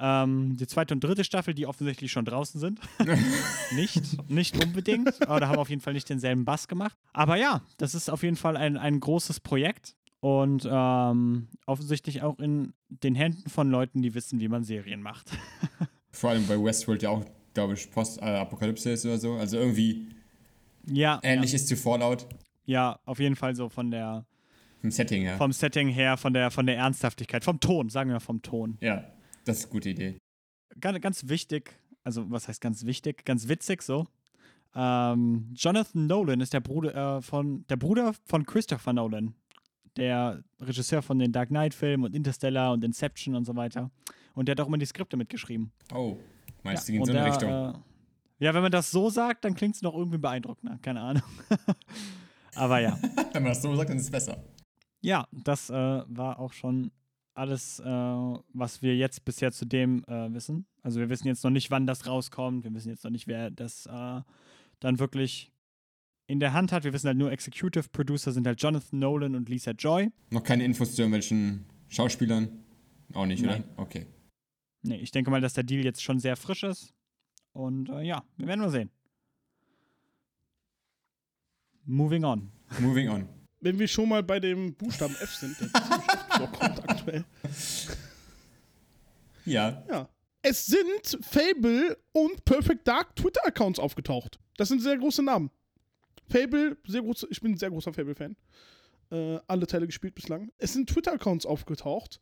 [0.00, 2.80] Ähm, die zweite und dritte Staffel, die offensichtlich schon draußen sind.
[3.74, 6.96] nicht, nicht unbedingt, oder haben auf jeden Fall nicht denselben Bass gemacht.
[7.12, 12.38] Aber ja, das ist auf jeden Fall ein, ein großes Projekt und ähm, offensichtlich auch
[12.38, 15.30] in den Händen von Leuten, die wissen, wie man Serien macht.
[16.12, 19.34] Vor allem bei Westworld ja auch, glaube ich, Post-Apokalypse ist oder so.
[19.34, 20.08] Also irgendwie
[20.90, 22.26] ja, ähnlich ist zu Fallout
[22.64, 24.26] ja, ja, auf jeden Fall so von der,
[24.80, 25.36] vom Setting her.
[25.36, 28.76] vom Setting her, von der, von der Ernsthaftigkeit, vom Ton, sagen wir vom Ton.
[28.80, 29.04] ja,
[29.44, 30.18] das ist eine gute Idee.
[30.80, 34.06] ganz, ganz wichtig, also was heißt ganz wichtig, ganz witzig so.
[34.74, 39.34] Ähm, Jonathan Nolan ist der Bruder äh, von der Bruder von Christopher Nolan,
[39.96, 43.90] der Regisseur von den Dark Knight-Filmen und Interstellar und Inception und so weiter.
[44.34, 45.72] Und der hat auch immer die Skripte mitgeschrieben.
[45.92, 46.18] Oh,
[46.62, 47.50] Meinst ja, du, in so eine der, Richtung?
[47.50, 47.72] Äh,
[48.38, 50.78] ja, wenn man das so sagt, dann klingt es noch irgendwie beeindruckender.
[50.82, 51.22] Keine Ahnung.
[52.54, 52.98] Aber ja.
[53.32, 54.44] Wenn man das so sagt, dann ist es besser.
[55.00, 56.90] Ja, das äh, war auch schon
[57.34, 60.66] alles, äh, was wir jetzt bisher zu dem äh, wissen.
[60.82, 62.64] Also wir wissen jetzt noch nicht, wann das rauskommt.
[62.64, 64.20] Wir wissen jetzt noch nicht, wer das äh,
[64.80, 65.52] dann wirklich
[66.26, 66.84] in der Hand hat.
[66.84, 70.10] Wir wissen halt nur, Executive Producer sind halt Jonathan Nolan und Lisa Joy.
[70.30, 72.64] Noch keine Infos zu irgendwelchen Schauspielern?
[73.14, 73.64] Auch nicht, Nein.
[73.64, 73.82] oder?
[73.82, 74.06] Okay.
[74.82, 76.94] Nee, ich denke mal, dass der Deal jetzt schon sehr frisch ist.
[77.58, 78.88] Und äh, ja, wir werden mal sehen.
[81.86, 82.52] Moving on.
[82.78, 83.28] Moving on.
[83.60, 85.68] Wenn wir schon mal bei dem Buchstaben F sind, der
[86.36, 87.24] vorkommt aktuell.
[89.44, 89.82] Ja.
[89.88, 90.08] Ja.
[90.42, 94.38] Es sind Fable und Perfect Dark Twitter-Accounts aufgetaucht.
[94.56, 95.50] Das sind sehr große Namen.
[96.28, 98.36] Fable, sehr groß, ich bin ein sehr großer Fable-Fan.
[99.10, 100.52] Äh, alle Teile gespielt bislang.
[100.58, 102.20] Es sind Twitter-Accounts aufgetaucht,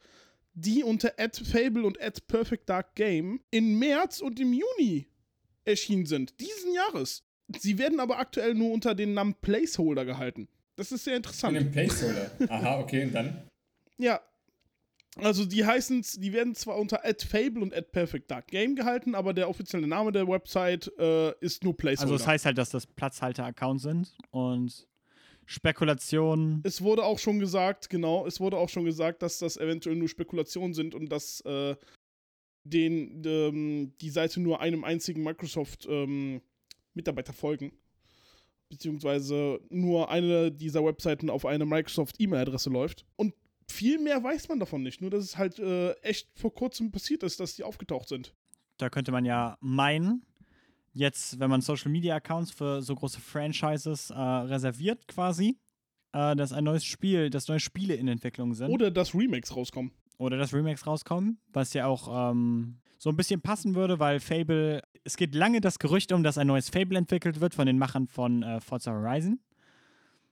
[0.55, 5.11] die unter @fable und @perfectdarkgame im März und im Juni
[5.67, 7.25] erschienen sind, diesen Jahres.
[7.59, 10.49] Sie werden aber aktuell nur unter den Namen Placeholder gehalten.
[10.77, 11.57] Das ist sehr In interessant.
[11.57, 12.31] dem Placeholder.
[12.49, 13.49] Aha, okay, und dann?
[13.99, 14.21] Ja.
[15.19, 20.13] Also die heißen, die werden zwar unter @fable und @perfectdarkgame gehalten, aber der offizielle Name
[20.13, 22.13] der Website äh, ist nur Placeholder.
[22.13, 24.87] Also es heißt halt, dass das Platzhalter-Accounts sind und
[25.47, 26.61] Spekulationen.
[26.65, 30.09] es wurde auch schon gesagt, genau, es wurde auch schon gesagt, dass das eventuell nur
[30.09, 31.77] Spekulationen sind und dass äh,
[32.71, 37.73] den, ähm, die Seite nur einem einzigen Microsoft-Mitarbeiter folgen.
[38.69, 43.07] Beziehungsweise nur eine dieser Webseiten auf eine Microsoft-E-Mail-Adresse läuft.
[43.15, 43.35] Und
[43.69, 45.01] viel mehr weiß man davon nicht.
[45.01, 48.35] Nur, dass es halt äh, echt vor kurzem passiert ist, dass die aufgetaucht sind.
[48.79, 50.25] Da könnte man ja meinen,
[50.93, 55.59] jetzt, wenn man Social Media Accounts für so große Franchises äh, reserviert, quasi,
[56.13, 58.71] äh, dass ein neues Spiel, dass neue Spiele in Entwicklung sind.
[58.71, 59.93] Oder dass Remakes rauskommen.
[60.19, 64.83] Oder dass Remakes rauskommen, was ja auch ähm, so ein bisschen passen würde, weil Fable,
[65.05, 68.07] es geht lange das Gerücht um, dass ein neues Fable entwickelt wird von den Machern
[68.07, 69.41] von äh, Forza Horizon,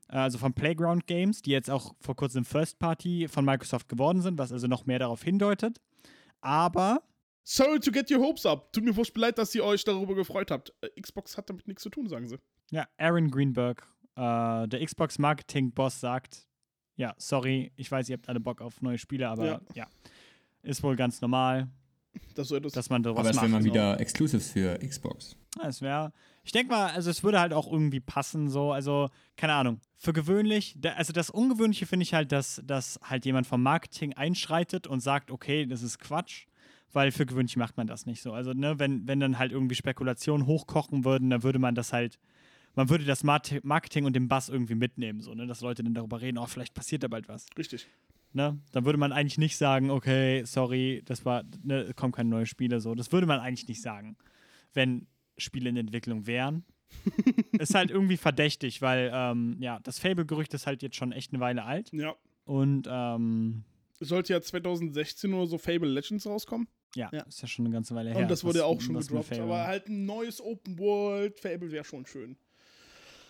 [0.08, 4.22] äh, also von Playground Games, die jetzt auch vor kurzem First Party von Microsoft geworden
[4.22, 5.80] sind, was also noch mehr darauf hindeutet.
[6.40, 7.02] Aber
[7.46, 8.72] Sorry to get your hopes up.
[8.72, 10.72] Tut mir furchtbar leid, dass ihr euch darüber gefreut habt.
[10.80, 12.38] Äh, Xbox hat damit nichts zu tun, sagen sie.
[12.70, 16.46] ja, Aaron Greenberg, äh, der Xbox Marketing Boss, sagt,
[16.96, 19.86] ja, sorry, ich weiß, ihr habt alle Bock auf neue Spiele, aber ja, Ja.
[20.62, 21.68] ist wohl ganz normal,
[22.34, 23.42] Das so dass man sowas Aber es macht.
[23.44, 23.66] wäre mal so.
[23.68, 25.36] wieder Exclusives für Xbox.
[25.60, 26.12] Ja, Es wäre,
[26.44, 29.80] ich denke mal, also es würde halt auch irgendwie passen, so, also, keine Ahnung.
[29.96, 34.12] Für gewöhnlich, da- also das Ungewöhnliche finde ich halt, dass, dass halt jemand vom Marketing
[34.14, 36.46] einschreitet und sagt, okay, das ist Quatsch,
[36.92, 38.32] weil für gewöhnlich macht man das nicht so.
[38.32, 42.18] Also, ne, wenn, wenn dann halt irgendwie Spekulationen hochkochen würden, dann würde man das halt,
[42.74, 46.20] man würde das Marketing und den Bass irgendwie mitnehmen, so, ne, dass Leute dann darüber
[46.20, 47.46] reden, oh, vielleicht passiert da bald was.
[47.56, 47.86] Richtig.
[48.32, 48.58] Ne?
[48.72, 52.80] Dann würde man eigentlich nicht sagen, okay, sorry, das war, ne, kommen keine neuen Spiele
[52.80, 52.94] so.
[52.96, 54.16] Das würde man eigentlich nicht sagen,
[54.72, 55.06] wenn
[55.38, 56.64] Spiele in Entwicklung wären.
[57.58, 61.40] ist halt irgendwie verdächtig, weil ähm, ja, das Fable-Gerücht ist halt jetzt schon echt eine
[61.40, 61.90] Weile alt.
[61.92, 62.14] Ja.
[62.44, 63.64] Und ähm,
[64.00, 66.68] Es sollte ja 2016 oder so Fable Legends rauskommen.
[66.94, 67.22] ja, Ja.
[67.22, 68.18] ist ja schon eine ganze Weile her.
[68.22, 69.38] Und das wurde ja auch schon gedroppt.
[69.40, 72.36] Aber halt ein neues Open World Fable wäre schon schön.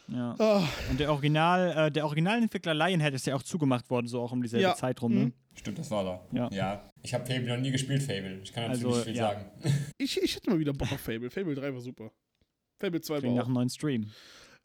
[0.09, 0.35] Ja.
[0.39, 4.33] Ah, Und der Original, äh, der Originalentwickler Lionhead ist ja auch zugemacht worden, so auch
[4.33, 4.75] um dieselbe Ja.
[4.75, 5.25] Zeit rum, ne?
[5.27, 5.33] Mhm.
[5.55, 6.21] Stimmt, das war da.
[6.33, 6.49] Ja.
[6.53, 6.91] Ja.
[7.03, 8.41] Ich habe Fable noch nie gespielt, Fable.
[8.43, 9.29] Ich kann dazu Also, nicht viel ja.
[9.31, 9.47] sagen.
[9.99, 11.31] ich, ich hätte mal wieder Bock auf Fable.
[11.31, 12.11] Fable 3 war super.
[12.81, 13.61] Fable 2 Klingt nach war einem auch.
[13.61, 14.11] neuen Stream.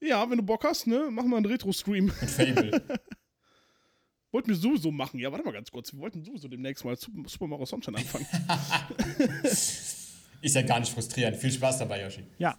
[0.02, 2.06] Ja, wenn du Bock hast, ne, mach mal einen Retro-Stream.
[2.06, 2.82] Mit Fable.
[4.32, 5.19] Wollten wir sowieso machen.
[5.19, 5.91] Ja, warte mal ganz kurz.
[5.91, 8.25] Wir wollten sowieso demnächst mal Super Super Mario Sunshine anfangen.
[10.41, 11.38] Ist ja gar nicht frustrierend.
[11.38, 12.23] Viel Spaß dabei, Yoshi.
[12.38, 12.58] Ja.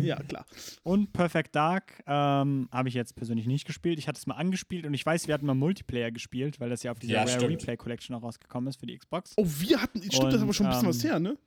[0.00, 0.46] ja, klar.
[0.82, 3.98] Und Perfect Dark ähm, habe ich jetzt persönlich nicht gespielt.
[3.98, 6.82] Ich hatte es mal angespielt und ich weiß, wir hatten mal Multiplayer gespielt, weil das
[6.82, 7.52] ja auf dieser Ja, Rare stimmt.
[7.52, 9.32] Replay Collection auch rausgekommen ist für die Xbox.
[9.36, 10.02] Oh, wir hatten.
[10.02, 11.38] Stimmt, das ist Und, aber schon ein bisschen was ähm, her, ne?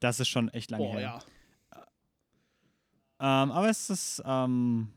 [0.00, 1.02] Das ist schon echt lange Boah, her.
[1.02, 1.18] ja.
[3.18, 4.88] Ähm, aber es ist, ähm,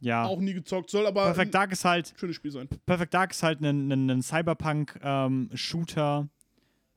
[0.00, 0.24] ja.
[0.24, 0.90] Auch nie gezockt.
[0.90, 2.68] Soll aber Perfect Dark ist halt, schönes Spiel sein.
[2.86, 6.28] Perfect Dark ist halt ein, Cyberpunk-Shooter,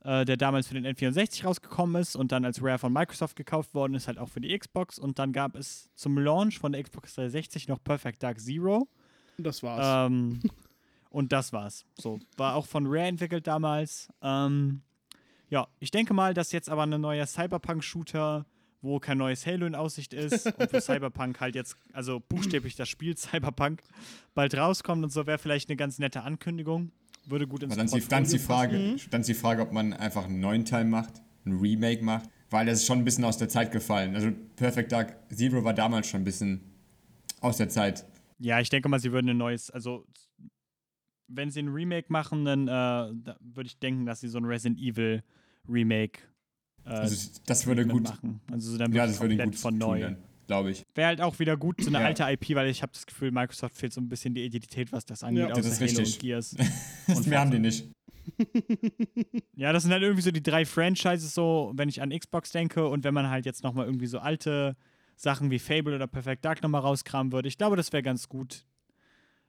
[0.03, 3.73] äh, der damals für den N64 rausgekommen ist und dann als Rare von Microsoft gekauft
[3.73, 4.97] worden ist, halt auch für die Xbox.
[4.97, 8.87] Und dann gab es zum Launch von der Xbox 360 noch Perfect Dark Zero.
[9.37, 10.09] Und das war's.
[10.11, 10.39] Ähm,
[11.09, 11.85] und das war's.
[11.97, 14.09] So, war auch von Rare entwickelt damals.
[14.21, 14.81] Ähm,
[15.49, 18.45] ja, ich denke mal, dass jetzt aber ein neuer Cyberpunk-Shooter,
[18.81, 22.89] wo kein neues Halo in Aussicht ist und wo Cyberpunk halt jetzt, also buchstäblich das
[22.89, 23.83] Spiel Cyberpunk,
[24.33, 26.91] bald rauskommt und so, wäre vielleicht eine ganz nette Ankündigung.
[27.25, 29.09] Würde gut ins dann ist die, dann ist die Portfolio Frage, Mhm.
[29.11, 32.65] dann ist die Frage, ob man einfach einen neuen Teil macht, ein Remake macht, weil
[32.65, 34.15] das ist schon ein bisschen aus der Zeit gefallen.
[34.15, 36.61] Also Perfect Dark Zero war damals schon ein bisschen
[37.39, 38.05] aus der Zeit.
[38.39, 40.05] Ja, ich denke mal, sie würden ein neues, also
[41.27, 44.45] wenn sie ein Remake machen, dann äh, da würde ich denken, dass sie so ein
[44.45, 45.23] Resident Evil
[45.69, 46.21] Remake
[46.85, 48.03] äh, Also das würde gut.
[48.03, 48.41] machen.
[48.51, 49.99] Also so dann Ja, das würde gut von tun neu.
[50.01, 50.17] dann,
[50.51, 50.85] glaube ich.
[50.95, 52.05] Wäre halt auch wieder gut, so eine Ja.
[52.05, 55.05] alte IP, weil ich habe das Gefühl, Microsoft fehlt so ein bisschen die Identität, was
[55.05, 55.55] das angeht, Ja.
[55.55, 56.13] Das außer ist Halo richtig.
[56.15, 56.55] und Gears.
[57.07, 57.85] Und mehr haben die nicht.
[59.55, 62.87] Ja, das sind halt irgendwie so die drei Franchises, so, wenn ich an Xbox denke
[62.87, 64.75] und wenn man halt jetzt nochmal irgendwie so alte
[65.15, 67.47] Sachen wie Fable oder Perfect Dark nochmal rauskramen würde.
[67.47, 68.65] Ich glaube, das wäre ganz gut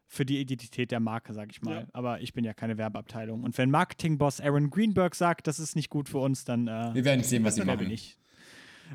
[0.07, 1.81] für die Identität der Marke, sag ich mal.
[1.83, 1.87] Ja.
[1.95, 3.43] Aber ich bin ja keine Werbeabteilung.
[3.45, 7.05] Und wenn Marketingboss Aaron Greenberg sagt, das ist nicht gut für uns, dann äh, Wir
[7.05, 7.95] werden sehen, was sie wer bin machen.
[7.95, 8.19] ich?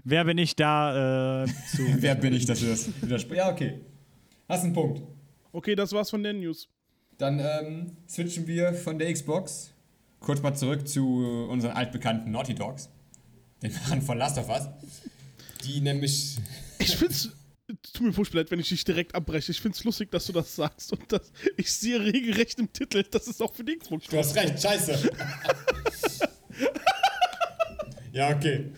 [0.03, 1.83] Wer bin ich da äh, zu.
[2.01, 3.37] Wer bin ich, dass du das widersprichst?
[3.37, 3.81] Ja, okay.
[4.47, 5.01] Hast einen Punkt.
[5.51, 6.69] Okay, das war's von den News.
[7.17, 9.73] Dann ähm, switchen wir von der Xbox
[10.19, 12.89] kurz mal zurück zu unseren altbekannten Naughty Dogs.
[13.61, 14.67] Den Machen von Last of Us.
[15.63, 16.37] Die nämlich.
[16.79, 17.31] Ich find's.
[17.91, 19.51] Tut mir furchtbar leid, wenn ich dich direkt abbreche.
[19.51, 20.93] Ich find's lustig, dass du das sagst.
[20.93, 24.35] Und das, ich sehe regelrecht im Titel, dass es auch für die Xbox Du hast
[24.35, 25.11] recht, scheiße.
[28.13, 28.71] ja, okay.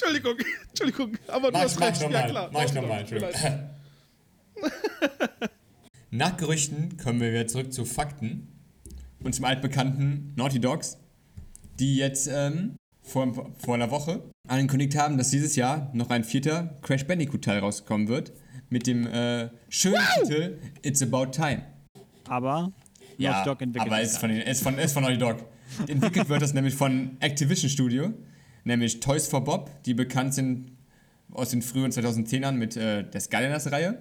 [0.00, 0.36] Entschuldigung,
[0.68, 1.96] Entschuldigung, aber du Mach ich, hast mach recht.
[1.96, 2.30] ich Ja, nochmal.
[2.30, 2.50] klar.
[2.52, 3.34] mach ich nochmal, Entschuldigung.
[6.10, 8.48] Nach Gerüchten kommen wir wieder zurück zu Fakten
[9.22, 10.98] und zum altbekannten Naughty Dogs,
[11.78, 16.78] die jetzt ähm, vor, vor einer Woche angekündigt haben, dass dieses Jahr noch ein vierter
[16.82, 18.32] Crash Bandicoot-Teil rauskommen wird
[18.70, 21.62] mit dem äh, schönen Titel It's About Time.
[22.28, 22.72] Aber
[23.18, 25.18] Ja, Naughty Dog entwickelt aber es ist von, den, ist von, es ist von Naughty
[25.18, 25.44] Dog.
[25.88, 28.12] Entwickelt wird das nämlich von Activision Studio,
[28.66, 30.72] nämlich Toys for Bob, die bekannt sind
[31.32, 33.98] aus den frühen 2010ern mit äh, der Skylanders-Reihe,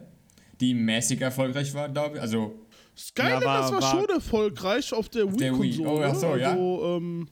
[0.60, 2.21] die mäßig erfolgreich war, glaube ich.
[2.21, 2.60] Also,
[2.97, 5.62] Skylanders Ja, war, war- war- schon erfolgreich auf der der Wii.
[5.78, 6.08] Wii-Konsole.
[6.08, 6.51] Oh, ach so, ja.
[6.51, 7.28] also, ähm,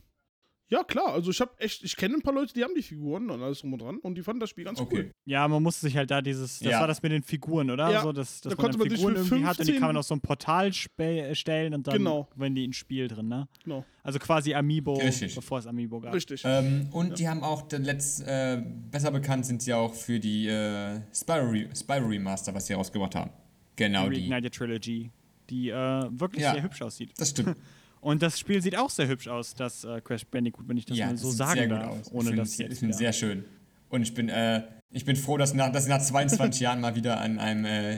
[0.74, 1.12] ja, klar.
[1.14, 3.60] Also ich habe echt, ich kenne ein paar Leute, die haben die Figuren und alles
[3.60, 4.96] drum und dran und die fanden das Spiel ganz okay.
[4.96, 5.10] cool.
[5.24, 6.80] Ja, man musste sich halt da dieses, das Ja.
[6.80, 7.90] war das mit den Figuren, oder?
[7.90, 9.88] Ja, so, dass, dass da man konnte man Figuren irgendwie hat und die 15 kann
[9.90, 12.28] man auf so ein Portal spe stellen und dann Genau.
[12.36, 13.48] wenn die ins Spiel drin, ne?
[13.62, 15.34] Genau, Also quasi Amiibo, Richtig.
[15.34, 16.12] bevor es Amiibo gab.
[16.14, 16.42] richtig.
[16.44, 21.00] Ähm, und die haben auch, letzt, äh, besser bekannt sind sie auch für die äh,
[21.14, 23.30] Spyro, Re Spyro Remaster, was sie rausgebracht haben.
[23.76, 24.50] Genau die die.
[24.50, 25.10] Trilogy,
[25.50, 25.74] die äh,
[26.10, 26.52] wirklich Ja.
[26.52, 27.12] sehr hübsch aussieht.
[27.16, 27.56] Das stimmt.
[28.04, 30.98] Und das Spiel sieht auch sehr hübsch aus, das äh, Crash Bandicoot, wenn ich das
[30.98, 32.12] ja, mal so sieht sagen sehr gut darf, aus.
[32.12, 33.44] ohne ich finde jetzt wieder- sehr schön.
[33.88, 36.94] Und ich bin, äh, ich bin froh, dass, nach, dass sie nach 22 Jahren mal
[36.96, 37.94] wieder an einem äh,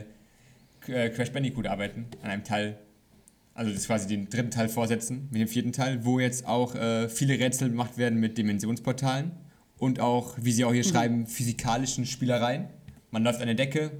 [0.86, 2.78] äh, Crash Bandicoot arbeiten, an einem Teil.
[3.54, 7.08] Also das quasi den dritten Teil vorsetzen, mit dem vierten Teil, wo jetzt auch äh,
[7.08, 9.32] viele Rätsel gemacht werden mit Dimensionsportalen
[9.78, 10.88] und auch, wie sie auch hier Mhm.
[10.88, 12.68] schreiben, physikalischen Spielereien.
[13.10, 13.90] Man läuft an der Decke,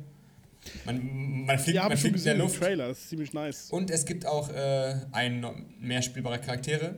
[0.85, 2.61] man, man fliegt, man fliegt in der Luft.
[2.61, 2.89] Trailer.
[2.89, 3.71] Das ist ziemlich nice.
[3.71, 6.97] Und es gibt auch äh, ein noch mehr spielbare Charaktere.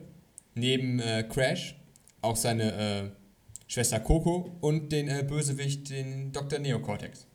[0.54, 1.76] Neben äh, Crash
[2.20, 3.10] auch seine äh,
[3.66, 6.58] Schwester Coco und den äh, Bösewicht, den Dr.
[6.58, 7.26] Neocortex.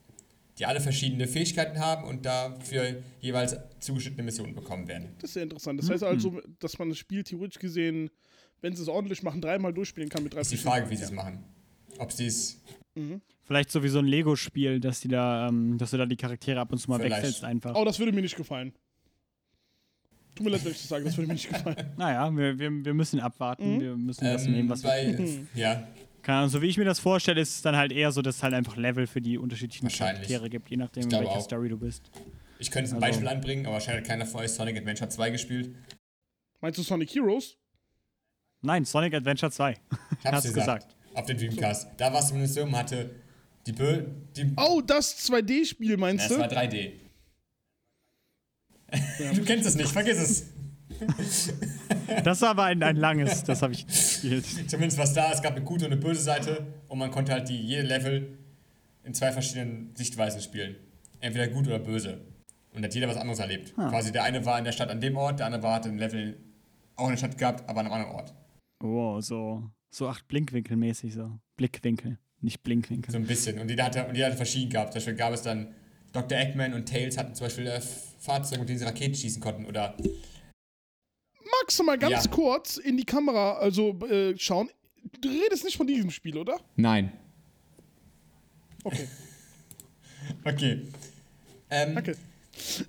[0.59, 5.15] Die alle verschiedene Fähigkeiten haben und dafür jeweils zugeschnittene Missionen bekommen werden.
[5.19, 5.81] Das ist sehr interessant.
[5.81, 8.11] Das heißt also, dass man das Spiel theoretisch gesehen,
[8.61, 11.03] wenn sie es ordentlich machen, dreimal durchspielen kann mit drei Ist die Frage, wie sie
[11.03, 11.43] es machen.
[11.97, 12.61] Ob sie es
[13.45, 16.59] Vielleicht so wie so ein Lego-Spiel, dass die da, ähm, dass du da die Charaktere
[16.61, 17.23] ab und zu mal Vielleicht.
[17.23, 17.75] wechselst einfach.
[17.75, 18.73] Oh, das würde mir nicht gefallen.
[20.35, 21.91] Tut mir leid, wenn ich das sage, das würde mir nicht gefallen.
[21.97, 25.87] Naja, wir, wir, wir müssen abwarten, wir müssen das nehmen, was wir bei, Ja,
[26.23, 28.37] Keine Ahnung, so wie ich mir das vorstelle, ist es dann halt eher so, dass
[28.37, 29.89] es halt einfach Level für die unterschiedlichen.
[29.89, 31.41] Charaktere gibt, je nachdem, in welcher auch.
[31.41, 32.09] Story du bist.
[32.59, 35.09] ich könnte jetzt ein Also- Beispiel anbringen, aber wahrscheinlich hat keiner von euch Sonic Adventure
[35.09, 35.75] 2 gespielt.
[36.61, 37.57] Meinst du Sonic Heroes?
[38.61, 39.71] Nein, Sonic Adventure 2.
[39.73, 40.55] Ich hab's gesagt.
[40.55, 40.95] gesagt.
[41.13, 41.89] Auf dem Dreamcast.
[41.97, 43.11] Da war es zumindest so, man hatte
[43.65, 44.03] die Bö...
[44.35, 46.39] Die, Oh, das 2D-Spiel meinst das du?
[46.39, 46.91] war 3D.
[49.35, 50.45] Du kennst es nicht, vergiss es.
[52.23, 54.45] Das war aber ein, ein langes, das habe ich gespielt.
[54.69, 57.49] Zumindest was da, es gab eine gute und eine böse Seite und man konnte halt
[57.49, 58.37] die jede Level
[59.03, 60.75] in zwei verschiedenen Sichtweisen spielen.
[61.19, 62.21] Entweder gut oder böse.
[62.73, 63.73] Und hat jeder was anderes erlebt.
[63.77, 63.89] Ah.
[63.89, 65.97] Quasi der eine war in der Stadt an dem Ort, der andere war hat ein
[65.97, 66.37] Level
[66.95, 68.33] auch in der Stadt gehabt, aber an einem anderen Ort.
[68.83, 71.39] Oh, so, so acht Blinkwinkel mäßig so.
[71.57, 73.11] Blickwinkel, nicht Blinkwinkel.
[73.11, 73.59] So ein bisschen.
[73.59, 74.93] Und jeder hatte, und jeder hatte verschieden gehabt.
[74.93, 75.73] Zum Beispiel gab es dann
[76.11, 76.37] Dr.
[76.37, 77.81] Eggman und Tails hatten zum Beispiel äh,
[78.19, 79.65] Fahrzeuge, mit denen sie Raketen schießen konnten.
[79.65, 79.95] Oder
[81.61, 82.31] Magst du mal ganz Ja.
[82.31, 84.69] kurz in die Kamera also äh, schauen?
[85.21, 86.59] Du redest nicht von diesem Spiel, oder?
[86.75, 87.11] Nein.
[88.83, 89.07] Okay,
[90.43, 90.81] Okay.
[91.69, 92.17] Ähm, danke.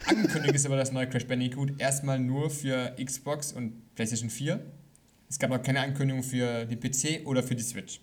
[0.06, 4.60] Angekündigt ist aber das neue Crash Bandicoot erstmal nur für Xbox und PlayStation 4.
[5.28, 8.00] Es gab noch keine Ankündigung für den PC oder für die Switch.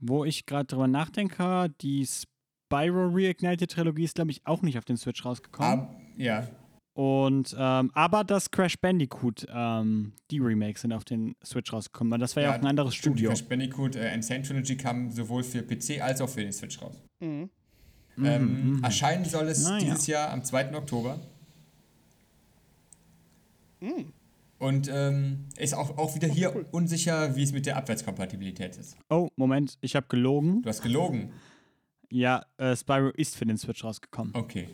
[0.00, 4.84] Wo ich gerade drüber nachdenke, die Spyro Reignited Trilogie ist, glaube ich, auch nicht auf
[4.84, 5.70] den Switch rausgekommen.
[5.80, 6.48] Aber, ja,
[6.94, 12.18] Und, ähm, aber das Crash Bandicoot, ähm, die Remakes sind auf den Switch rausgekommen.
[12.20, 13.30] Das war ja, Ja, auch ein anderes Studio.
[13.30, 16.96] Crash Bandicoot äh, Insane Trilogy kam sowohl für PC als auch für den Switch raus.
[17.20, 17.48] Mhm.
[18.22, 19.78] Ähm, Erscheinen soll es Naja.
[19.78, 20.74] dieses Jahr am 2.
[20.76, 21.18] Oktober.
[24.60, 26.66] Und ähm, ist auch, auch wieder Oh, hier cool.
[26.70, 28.96] unsicher, wie es mit der Abwärtskompatibilität ist.
[29.08, 30.60] Oh, Moment, ich habe gelogen.
[30.62, 31.32] Du hast gelogen.
[32.10, 34.34] Ja, äh, Spyro ist für den Switch rausgekommen.
[34.34, 34.68] Okay.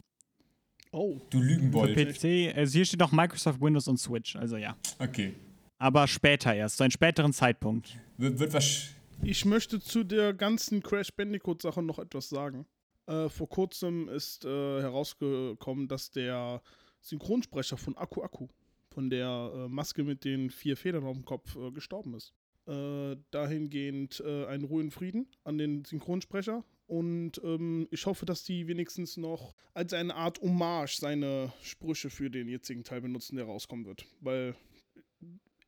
[0.90, 1.20] Oh.
[1.30, 1.94] Du Für Lügenbold.
[1.96, 4.76] PC, also hier steht noch Microsoft Windows und Switch, also ja.
[4.98, 5.34] Okay.
[5.78, 7.96] Aber später erst, zu einem späteren Zeitpunkt.
[8.16, 8.88] Wird, wird was.
[9.22, 12.66] Ich möchte zu der ganzen Crash Bandicoot-Sache noch etwas sagen.
[13.06, 14.48] Äh, vor kurzem ist äh,
[14.80, 16.60] herausgekommen, dass der
[17.02, 18.48] Synchronsprecher von Akku Akku,
[18.96, 22.32] von der äh, Maske mit den vier Federn auf dem Kopf, äh, gestorben ist.
[22.66, 26.64] Äh, dahingehend äh, einen ruhigen Frieden an den Synchronsprecher.
[26.86, 32.30] Und ähm, ich hoffe, dass die wenigstens noch als eine Art Hommage seine Sprüche für
[32.30, 34.06] den jetzigen Teil benutzen, der rauskommen wird.
[34.20, 34.54] Weil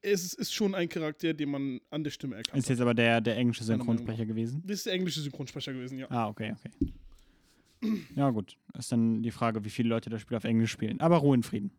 [0.00, 2.56] es ist schon ein Charakter, den man an der Stimme erkannt.
[2.56, 4.62] Ist jetzt aber der, der englische Synchronsprecher gewesen.
[4.64, 6.10] Das ist der englische Synchronsprecher gewesen, ja.
[6.10, 6.92] Ah, okay, okay.
[8.16, 8.56] Ja, gut.
[8.78, 10.98] Ist dann die Frage, wie viele Leute das Spiel auf Englisch spielen.
[11.00, 11.72] Aber Ruhe in Frieden.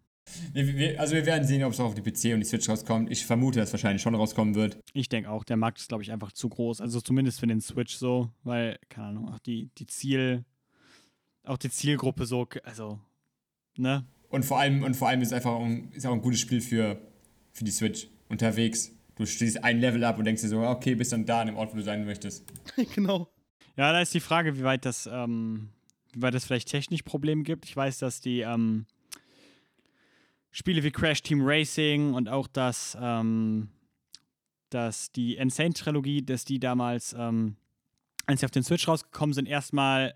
[0.53, 2.67] Wir, wir, also wir werden sehen, ob es auch auf die PC und die Switch
[2.69, 3.11] rauskommt.
[3.11, 4.79] Ich vermute, dass es wahrscheinlich schon rauskommen wird.
[4.93, 6.81] Ich denke auch, der Markt ist, glaube ich, einfach zu groß.
[6.81, 10.45] Also zumindest für den Switch so, weil, keine Ahnung, auch die, die Ziel,
[11.43, 12.99] auch die Zielgruppe so, also,
[13.77, 14.05] ne?
[14.29, 17.01] Und vor allem, und vor allem ist einfach ein, ist auch ein gutes Spiel für,
[17.51, 18.91] für die Switch unterwegs.
[19.15, 21.57] Du stehst ein Level ab und denkst dir so, okay, bist dann da an dem
[21.57, 22.45] Ort, wo du sein möchtest.
[22.95, 23.27] genau.
[23.75, 25.69] Ja, da ist die Frage, wie weit das, ähm,
[26.13, 27.65] wie weit es vielleicht technisch Probleme gibt.
[27.65, 28.85] Ich weiß, dass die ähm,
[30.51, 33.69] Spiele wie Crash Team Racing und auch das, ähm,
[34.69, 37.55] dass die Insane-Trilogie, dass die damals, ähm,
[38.25, 40.13] als sie auf den Switch rausgekommen sind, erstmal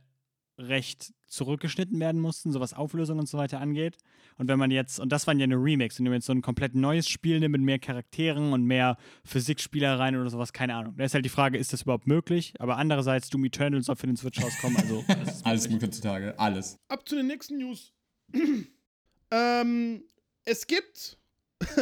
[0.57, 3.97] recht zurückgeschnitten werden mussten, so was Auflösung und so weiter angeht.
[4.38, 6.43] Und wenn man jetzt, und das waren ja nur Remakes, wenn man jetzt so ein
[6.43, 10.95] komplett neues Spiel nimmt mit mehr Charakteren und mehr Physikspielereien oder sowas, keine Ahnung.
[10.95, 12.53] Da ist halt die Frage, ist das überhaupt möglich?
[12.59, 15.03] Aber andererseits, Doom Eternal soll für den Switch rauskommen, also
[15.43, 16.38] Alles möglich heutzutage.
[16.39, 16.77] Alles.
[16.88, 17.93] Ab zu den nächsten News.
[19.31, 20.03] ähm,
[20.45, 21.17] es gibt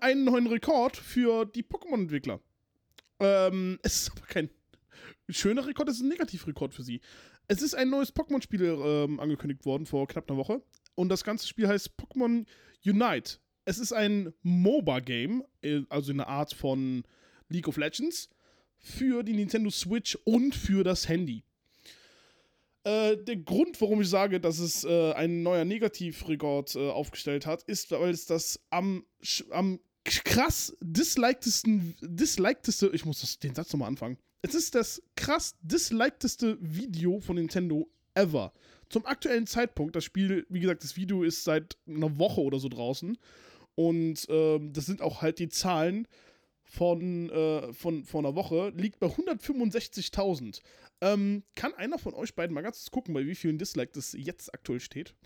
[0.00, 2.40] einen neuen Rekord für die Pokémon-Entwickler.
[3.20, 4.50] Ähm, es ist aber kein
[5.28, 7.00] schöner Rekord, es ist ein Negativrekord für sie.
[7.48, 10.62] Es ist ein neues Pokémon-Spiel ähm, angekündigt worden vor knapp einer Woche.
[10.94, 12.46] Und das ganze Spiel heißt Pokémon
[12.84, 13.38] Unite.
[13.64, 17.04] Es ist ein MOBA-Game, äh, also eine Art von
[17.48, 18.28] League of Legends,
[18.78, 21.44] für die Nintendo Switch und für das Handy.
[22.84, 27.62] Äh, der Grund, warum ich sage, dass es äh, ein neuer Negativrekord äh, aufgestellt hat,
[27.62, 29.04] ist, weil es das am,
[29.50, 34.18] am krass dislikedtesten, dislikedeste, ich muss das, den Satz nochmal anfangen.
[34.42, 38.52] Es ist das krass dislikedeste Video von Nintendo ever.
[38.88, 42.68] Zum aktuellen Zeitpunkt, das Spiel, wie gesagt, das Video ist seit einer Woche oder so
[42.68, 43.16] draußen.
[43.76, 46.08] Und ähm, das sind auch halt die Zahlen
[46.72, 50.62] von, äh, von, von einer Woche, liegt bei 165.000.
[51.02, 54.14] Ähm, kann einer von euch beiden mal ganz kurz gucken, bei wie vielen Dislike das
[54.14, 55.14] jetzt aktuell steht?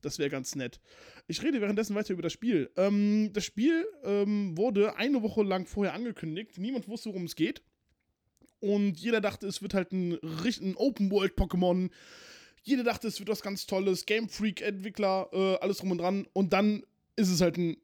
[0.00, 0.80] Das wäre ganz nett.
[1.28, 2.72] Ich rede währenddessen weiter über das Spiel.
[2.76, 6.58] Ähm, das Spiel ähm, wurde eine Woche lang vorher angekündigt.
[6.58, 7.62] Niemand wusste, worum es geht.
[8.58, 11.90] Und jeder dachte, es wird halt ein, ein Open-World-Pokémon.
[12.64, 14.04] Jeder dachte, es wird was ganz Tolles.
[14.04, 16.26] Game Freak-Entwickler, äh, alles drum und dran.
[16.32, 16.82] Und dann
[17.14, 17.76] ist es halt ein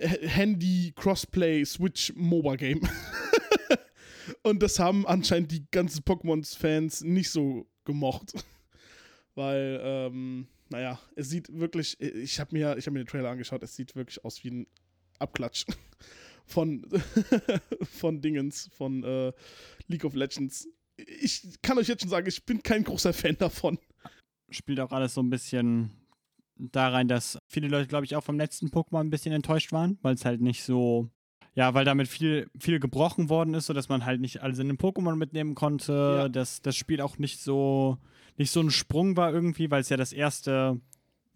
[0.00, 2.80] H- Handy-Crossplay-Switch-MOBA-Game.
[4.42, 8.32] Und das haben anscheinend die ganzen Pokémon-Fans nicht so gemocht.
[9.34, 13.74] Weil, ähm, naja, es sieht wirklich, ich habe mir, hab mir den Trailer angeschaut, es
[13.76, 14.66] sieht wirklich aus wie ein
[15.18, 15.64] Abklatsch
[16.46, 16.86] von,
[17.82, 19.32] von Dingens, von äh,
[19.86, 20.68] League of Legends.
[20.96, 23.78] Ich kann euch jetzt schon sagen, ich bin kein großer Fan davon.
[24.50, 25.90] Spielt auch alles so ein bisschen
[26.58, 29.98] da rein, dass viele Leute, glaube ich, auch vom letzten Pokémon ein bisschen enttäuscht waren,
[30.02, 31.08] weil es halt nicht so,
[31.54, 34.78] ja, weil damit viel, viel gebrochen worden ist, sodass man halt nicht alles in den
[34.78, 36.28] Pokémon mitnehmen konnte, Ja.
[36.28, 37.98] dass das Spiel auch nicht so,
[38.36, 40.80] nicht so ein Sprung war irgendwie, weil es ja das erste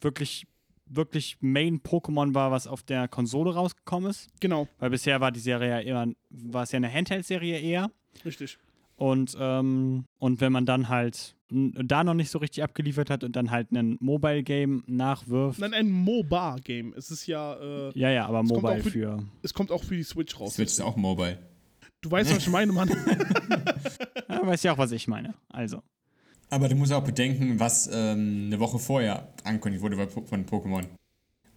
[0.00, 0.46] wirklich,
[0.86, 4.28] wirklich Main-Pokémon war, was auf der Konsole rausgekommen ist.
[4.40, 7.90] Genau, Weil bisher war die Serie ja immer, war es ja eine Handheld-Serie eher.
[8.24, 8.58] richtig.
[8.96, 13.36] Und, ähm, und wenn man dann halt da noch nicht so richtig abgeliefert hat und
[13.36, 15.58] dann halt ein Mobile-Game nachwirft.
[15.60, 16.94] Nein, ein MOBA-Game.
[16.96, 19.22] Es ist ja, äh, ja, ja, aber Mobile für- für.
[19.42, 20.54] es kommt auch für die Switch raus.
[20.54, 21.38] Switch ist auch mobile.
[22.00, 22.88] Du weißt, was ich meine, Mann.
[24.28, 25.34] Ja, weiß ja auch, was ich meine.
[25.50, 25.82] Also.
[26.48, 30.84] Aber du musst auch bedenken, was ähm, eine Woche vorher angekündigt wurde von Pokémon.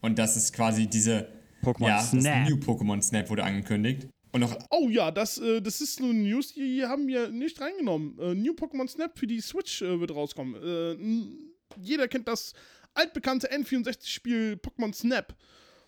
[0.02, 1.28] Und das ist quasi diese.
[1.64, 2.50] Pokémon ja, das Snap.
[2.50, 4.08] New Pokémon Snap wurde angekündigt.
[4.36, 4.58] Und noch.
[4.70, 8.20] Oh ja, das, äh, das ist eine News, die haben wir nicht reingenommen.
[8.20, 10.62] Äh, New Pokémon Snap für die Switch äh, wird rauskommen.
[10.62, 12.52] Äh, jeder kennt das
[12.94, 15.34] altbekannte N64-Spiel Pokémon Snap,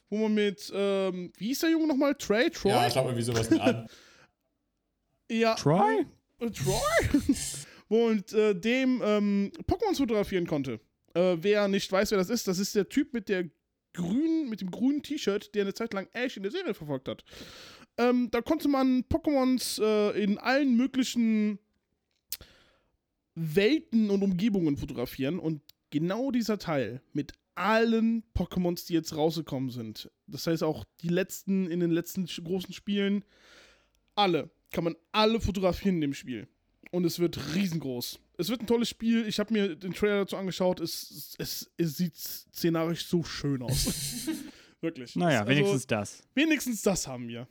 [0.10, 2.16] wo man mit, ähm, wie hieß der Junge nochmal?
[2.16, 2.50] Trey?
[2.50, 2.72] Troy?
[2.90, 3.86] glaube irgendwie sowas mit an.
[5.30, 6.06] Ja, Troy?
[6.40, 7.34] Äh, Troy?
[7.90, 10.80] und äh, dem ähm, Pokémon fotografieren konnte.
[11.14, 13.50] Äh, wer nicht weiß, wer das ist, das ist der Typ mit der
[13.98, 17.26] grünen, mit dem grünen T-Shirt, der eine Zeit lang Ash in der Serie verfolgt hat.
[17.98, 21.60] Ähm, da konnte man Pokémons äh, in allen möglichen
[23.36, 30.12] Welten und Umgebungen fotografieren und genau dieser Teil mit allen Pokémons, die jetzt rausgekommen sind,
[30.28, 33.24] das heißt auch die letzten in den letzten großen Spielen,
[34.16, 36.48] alle, kann man alle fotografieren in dem Spiel.
[36.92, 38.20] Und es wird riesengroß.
[38.38, 39.28] Es wird ein tolles Spiel.
[39.28, 40.80] Ich habe mir den Trailer dazu angeschaut.
[40.80, 44.28] Es, es, es sieht szenarisch so schön aus.
[44.82, 45.16] Wirklich.
[45.16, 46.24] Naja, also, wenigstens das.
[46.34, 47.48] Wenigstens das haben wir.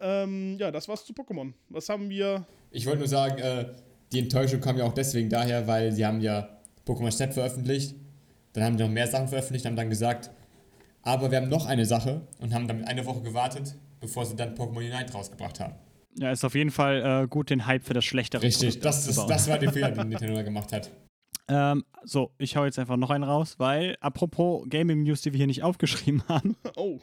[0.00, 1.52] Ähm, ja, das war's zu Pokémon.
[1.68, 2.46] Was haben wir?
[2.70, 3.66] Ich wollte nur sagen, äh,
[4.12, 6.48] die Enttäuschung kam ja auch deswegen daher, weil sie haben ja
[6.86, 7.94] Pokémon Snap veröffentlicht,
[8.52, 10.30] dann haben sie noch mehr Sachen veröffentlicht, haben dann gesagt,
[11.02, 14.54] aber wir haben noch eine Sache und haben dann eine Woche gewartet, bevor sie dann
[14.54, 15.74] Pokémon Unite rausgebracht haben.
[16.18, 19.06] Ja, ist auf jeden Fall äh, gut, den Hype für das schlechtere Richtig, Produkt das,
[19.06, 20.90] ist, das war der Fehler, den Nintendo da gemacht hat.
[21.48, 25.38] Ähm, so, ich hau jetzt einfach noch einen raus, weil apropos Gaming News, die wir
[25.38, 26.56] hier nicht aufgeschrieben haben.
[26.76, 26.98] Oh,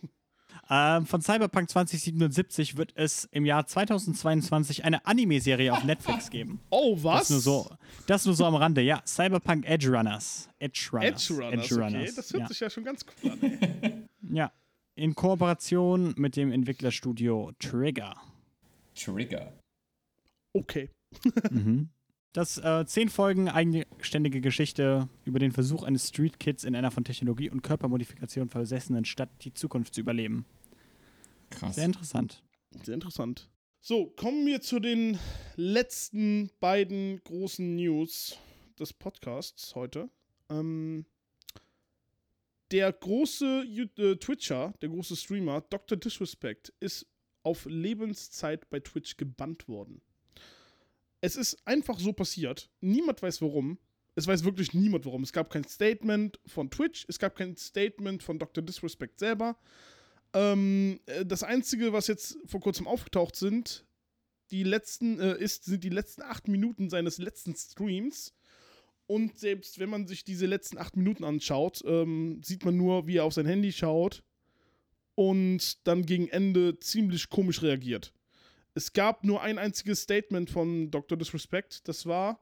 [0.70, 6.59] Ähm, von Cyberpunk 2077 wird es im Jahr 2022 eine Anime-Serie auf Netflix geben.
[6.70, 7.28] oh, was?
[7.28, 9.01] Das nur so, das nur so am Rande, ja.
[9.05, 10.49] Cyberpunk Edge Runners.
[10.59, 11.30] Edge Runners.
[11.30, 12.13] Edge Runners, okay.
[12.16, 12.47] Das hört ja.
[12.47, 14.07] sich ja schon ganz cool an.
[14.34, 14.51] ja.
[14.95, 18.16] In Kooperation mit dem Entwicklerstudio Trigger.
[18.95, 19.51] Trigger.
[20.53, 20.89] Okay.
[21.51, 21.89] mhm.
[22.36, 27.05] Das äh, zehn Folgen eigenständige Geschichte über den Versuch eines Street Kids in einer von
[27.05, 30.45] Technologie und Körpermodifikation versessenen Stadt die Zukunft zu überleben.
[31.49, 31.75] Krass.
[31.75, 32.43] Sehr interessant.
[32.83, 33.49] Sehr interessant.
[33.79, 35.17] So, kommen wir zu den
[35.55, 38.38] letzten beiden großen News
[38.77, 40.09] des Podcasts heute.
[40.49, 41.05] Ähm,
[42.69, 45.97] der große äh, Twitcher, der große Streamer, Dr.
[45.97, 47.07] Disrespect, ist
[47.43, 50.01] auf Lebenszeit bei Twitch gebannt worden.
[51.26, 52.69] Es ist einfach so passiert.
[52.82, 53.80] Niemand weiß warum.
[54.13, 55.23] Es weiß wirklich niemand warum.
[55.23, 58.63] Es gab kein Statement von Twitch, es gab kein Statement von Dr.
[58.63, 59.57] Disrespect selber.
[60.36, 63.88] Ähm, äh, das Einzige, was jetzt vor kurzem aufgetaucht sind,
[64.51, 68.36] die letzten, äh, ist, sind die letzten acht Minuten seines letzten Streams.
[69.07, 73.17] Und selbst wenn man sich diese letzten acht Minuten anschaut, ähm, sieht man nur, wie
[73.17, 74.21] er auf sein Handy schaut
[75.15, 78.13] und dann gegen Ende ziemlich komisch reagiert.
[78.76, 81.17] Es gab nur ein einziges Statement von Dr.
[81.17, 81.88] Disrespect.
[81.88, 82.39] Das war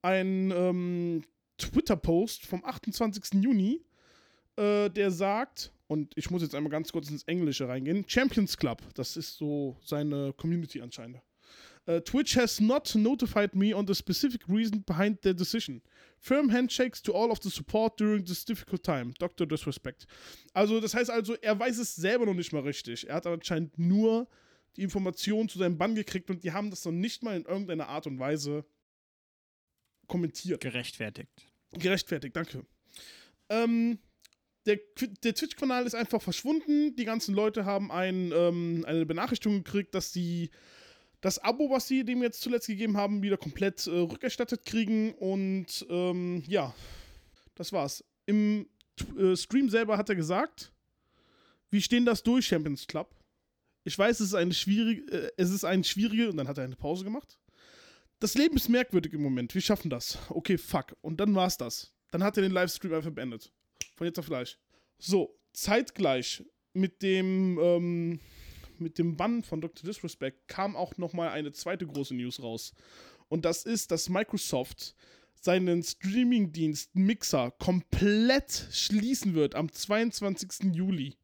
[0.00, 1.24] ein ähm,
[1.58, 3.42] Twitter-Post vom 28.
[3.42, 3.84] Juni,
[4.56, 8.82] äh, der sagt, und ich muss jetzt einmal ganz kurz ins Englische reingehen, Champions Club,
[8.94, 11.20] das ist so seine Community anscheinend.
[11.86, 15.80] Uh, Twitch has not notified me on the specific reason behind their decision.
[16.18, 19.14] Firm handshakes to all of the support during this difficult time.
[19.18, 19.46] Dr.
[19.46, 20.06] Disrespect.
[20.52, 23.08] Also, das heißt also, er weiß es selber noch nicht mal richtig.
[23.08, 24.28] Er hat anscheinend nur
[24.78, 27.88] die Informationen zu seinem Bann gekriegt und die haben das noch nicht mal in irgendeiner
[27.88, 28.64] Art und Weise
[30.06, 30.60] kommentiert.
[30.60, 31.28] Gerechtfertigt.
[31.72, 32.64] Gerechtfertigt, danke.
[33.48, 33.98] Ähm,
[34.66, 34.78] der,
[35.24, 36.94] der Twitch-Kanal ist einfach verschwunden.
[36.94, 40.50] Die ganzen Leute haben ein, ähm, eine Benachrichtigung gekriegt, dass sie
[41.20, 45.12] das Abo, was sie dem jetzt zuletzt gegeben haben, wieder komplett äh, rückerstattet kriegen.
[45.14, 46.72] Und ähm, ja,
[47.56, 48.04] das war's.
[48.26, 48.68] Im
[49.18, 50.70] äh, Stream selber hat er gesagt,
[51.68, 53.17] wir stehen das durch, Champions Club.
[53.84, 56.64] Ich weiß, es ist eine schwierige, äh, es ist eine schwierige, und dann hat er
[56.64, 57.38] eine Pause gemacht.
[58.20, 59.54] Das Leben ist merkwürdig im Moment.
[59.54, 60.18] Wir schaffen das.
[60.28, 60.96] Okay, fuck.
[61.02, 61.94] Und dann war's das.
[62.10, 63.52] Dann hat er den Livestream einfach beendet.
[63.94, 64.58] Von jetzt auf gleich.
[64.98, 68.20] So, zeitgleich mit dem, ähm,
[68.78, 69.86] mit dem Bann von Dr.
[69.86, 72.72] Disrespect kam auch nochmal eine zweite große News raus.
[73.28, 74.96] Und das ist, dass Microsoft
[75.40, 80.74] seinen Streamingdienst Mixer komplett schließen wird am 22.
[80.74, 81.16] Juli.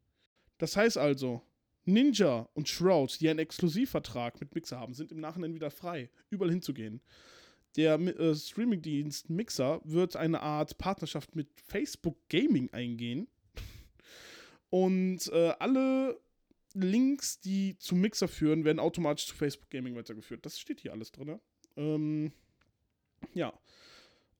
[0.57, 1.41] Das heißt also,
[1.85, 6.51] Ninja und Shroud, die einen Exklusivvertrag mit Mixer haben, sind im Nachhinein wieder frei, überall
[6.51, 7.01] hinzugehen.
[7.75, 13.27] Der äh, Streamingdienst Mixer wird eine Art Partnerschaft mit Facebook Gaming eingehen.
[14.69, 16.19] Und äh, alle
[16.73, 20.45] Links, die zu Mixer führen, werden automatisch zu Facebook Gaming weitergeführt.
[20.45, 21.39] Das steht hier alles drin.
[21.77, 22.31] Ähm,
[23.33, 23.53] ja.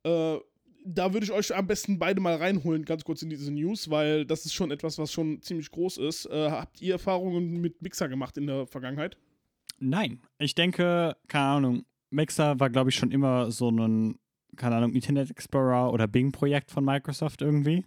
[0.03, 0.39] Äh,
[0.85, 4.25] da würde ich euch am besten beide mal reinholen, ganz kurz in diese News, weil
[4.25, 6.27] das ist schon etwas, was schon ziemlich groß ist.
[6.27, 9.17] Äh, habt ihr Erfahrungen mit Mixer gemacht in der Vergangenheit?
[9.79, 14.19] Nein, ich denke, keine Ahnung, Mixer war, glaube ich, schon immer so ein,
[14.55, 17.83] keine Ahnung, Internet Explorer oder Bing-Projekt von Microsoft irgendwie.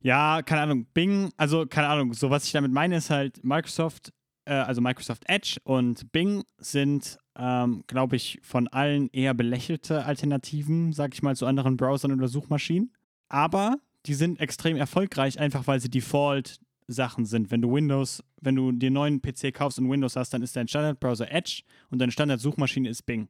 [0.00, 4.12] Ja, keine Ahnung, Bing, also keine Ahnung, so was ich damit meine, ist halt Microsoft,
[4.44, 10.92] äh, also Microsoft Edge und Bing sind, ähm, glaube ich, von allen eher belächelte Alternativen,
[10.92, 12.92] sag ich mal, zu anderen Browsern oder Suchmaschinen.
[13.28, 13.76] Aber
[14.06, 17.50] die sind extrem erfolgreich, einfach weil sie Default Sachen sind.
[17.50, 20.68] Wenn du Windows, wenn du den neuen PC kaufst und Windows hast, dann ist dein
[20.68, 23.28] Standardbrowser Edge und deine Standardsuchmaschine ist Bing.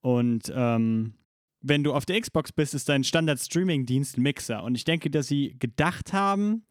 [0.00, 1.14] Und ähm,
[1.62, 4.62] wenn du auf der Xbox bist, ist dein Standard-Streaming-Dienst Mixer.
[4.62, 6.66] Und ich denke, dass sie gedacht haben,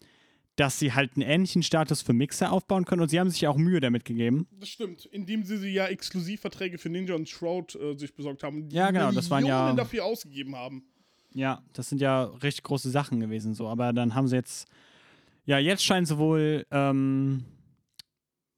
[0.56, 3.50] dass sie halt einen ähnlichen Status für Mixer aufbauen können und sie haben sich ja
[3.50, 4.48] auch Mühe damit gegeben.
[4.60, 8.70] Das stimmt, indem sie ja Exklusivverträge für Ninja und Shroud äh, sich besorgt haben.
[8.70, 10.84] Die Ja, genau, das waren ja- dafür ausgegeben haben.
[11.34, 13.68] Ja, das sind ja richtig große Sachen gewesen, so.
[13.68, 14.68] Aber dann haben sie jetzt,
[15.46, 17.44] ja, jetzt scheinen sie wohl, ähm,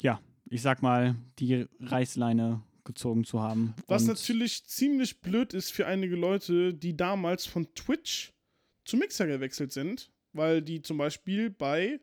[0.02, 0.20] ja,
[0.50, 3.74] ich sag mal, die Reißleine gezogen zu haben.
[3.88, 8.34] Was natürlich ziemlich blöd ist für einige Leute, die damals von Twitch
[8.84, 12.00] zu Mixer gewechselt sind, weil die zum Beispiel bei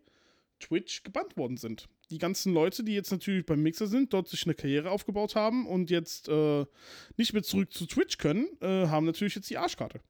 [0.61, 1.89] Twitch gebannt worden sind.
[2.11, 5.67] Die ganzen Leute, die jetzt natürlich beim Mixer sind, dort sich eine Karriere aufgebaut haben
[5.67, 6.65] und jetzt äh,
[7.17, 10.01] nicht mehr zurück zu Twitch können, äh, haben natürlich jetzt die Arschkarte.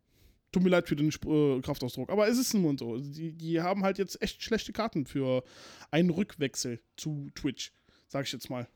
[0.51, 2.99] Tut mir leid für den äh, Kraftausdruck, aber es ist nun so.
[2.99, 5.45] Die, die haben halt jetzt echt schlechte Karten für
[5.91, 7.73] einen Rückwechsel zu Twitch,
[8.09, 8.69] sag ich jetzt mal.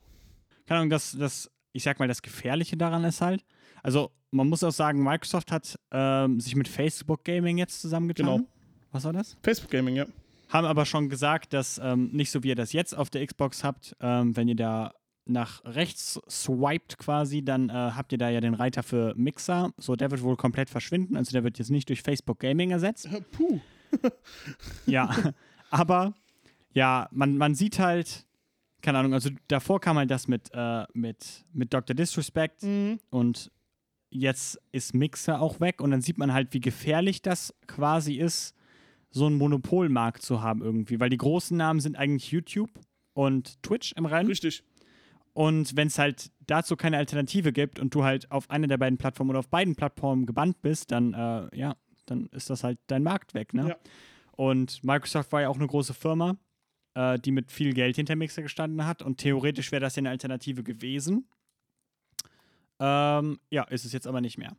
[0.67, 3.45] keine Ahnung, das, das, ich sag mal, das Gefährliche daran ist halt,
[3.83, 8.27] also man muss auch sagen, Microsoft hat ähm, sich mit Facebook Gaming jetzt zusammengetan.
[8.27, 8.49] Genau.
[8.97, 9.37] Was war das?
[9.43, 10.07] Facebook Gaming, ja.
[10.49, 13.63] Haben aber schon gesagt, dass ähm, nicht so wie ihr das jetzt auf der Xbox
[13.63, 14.95] habt, ähm, wenn ihr da
[15.27, 19.73] nach rechts swiped quasi, dann äh, habt ihr da ja den Reiter für Mixer.
[19.77, 21.17] So, der wird wohl komplett verschwinden.
[21.17, 23.07] Also der wird jetzt nicht durch Facebook Gaming ersetzt.
[23.07, 23.61] Äh, Puh.
[24.87, 25.33] Ja,
[25.71, 26.15] aber
[26.73, 28.25] ja, man, man sieht halt,
[28.83, 31.95] keine Ahnung, also davor kam halt das mit, äh, mit, mit Dr.
[31.95, 33.01] Disrespect Mhm.
[33.11, 33.51] und
[34.11, 38.55] jetzt ist Mixer auch weg und dann sieht man halt, wie gefährlich das quasi ist,
[39.11, 42.71] so einen Monopolmarkt zu haben irgendwie, weil die großen Namen sind eigentlich YouTube
[43.15, 44.63] und Twitch im Rennen Richtig.
[45.33, 48.99] und wenn es halt dazu keine Alternative gibt und du halt auf einer der beiden
[48.99, 51.77] Plattformen oder auf beiden Plattformen gebannt bist, dann äh, ja,
[52.07, 53.69] dann ist das halt dein Markt weg, ne?
[53.71, 53.77] Ja.
[54.33, 56.37] Und Microsoft war ja auch eine große Firma,
[56.95, 60.11] äh, die mit viel Geld hinter Mixer gestanden hat und theoretisch wäre das ja eine
[60.11, 61.27] Alternative gewesen.
[62.79, 64.55] Ähm, ja, ist es jetzt aber nicht mehr.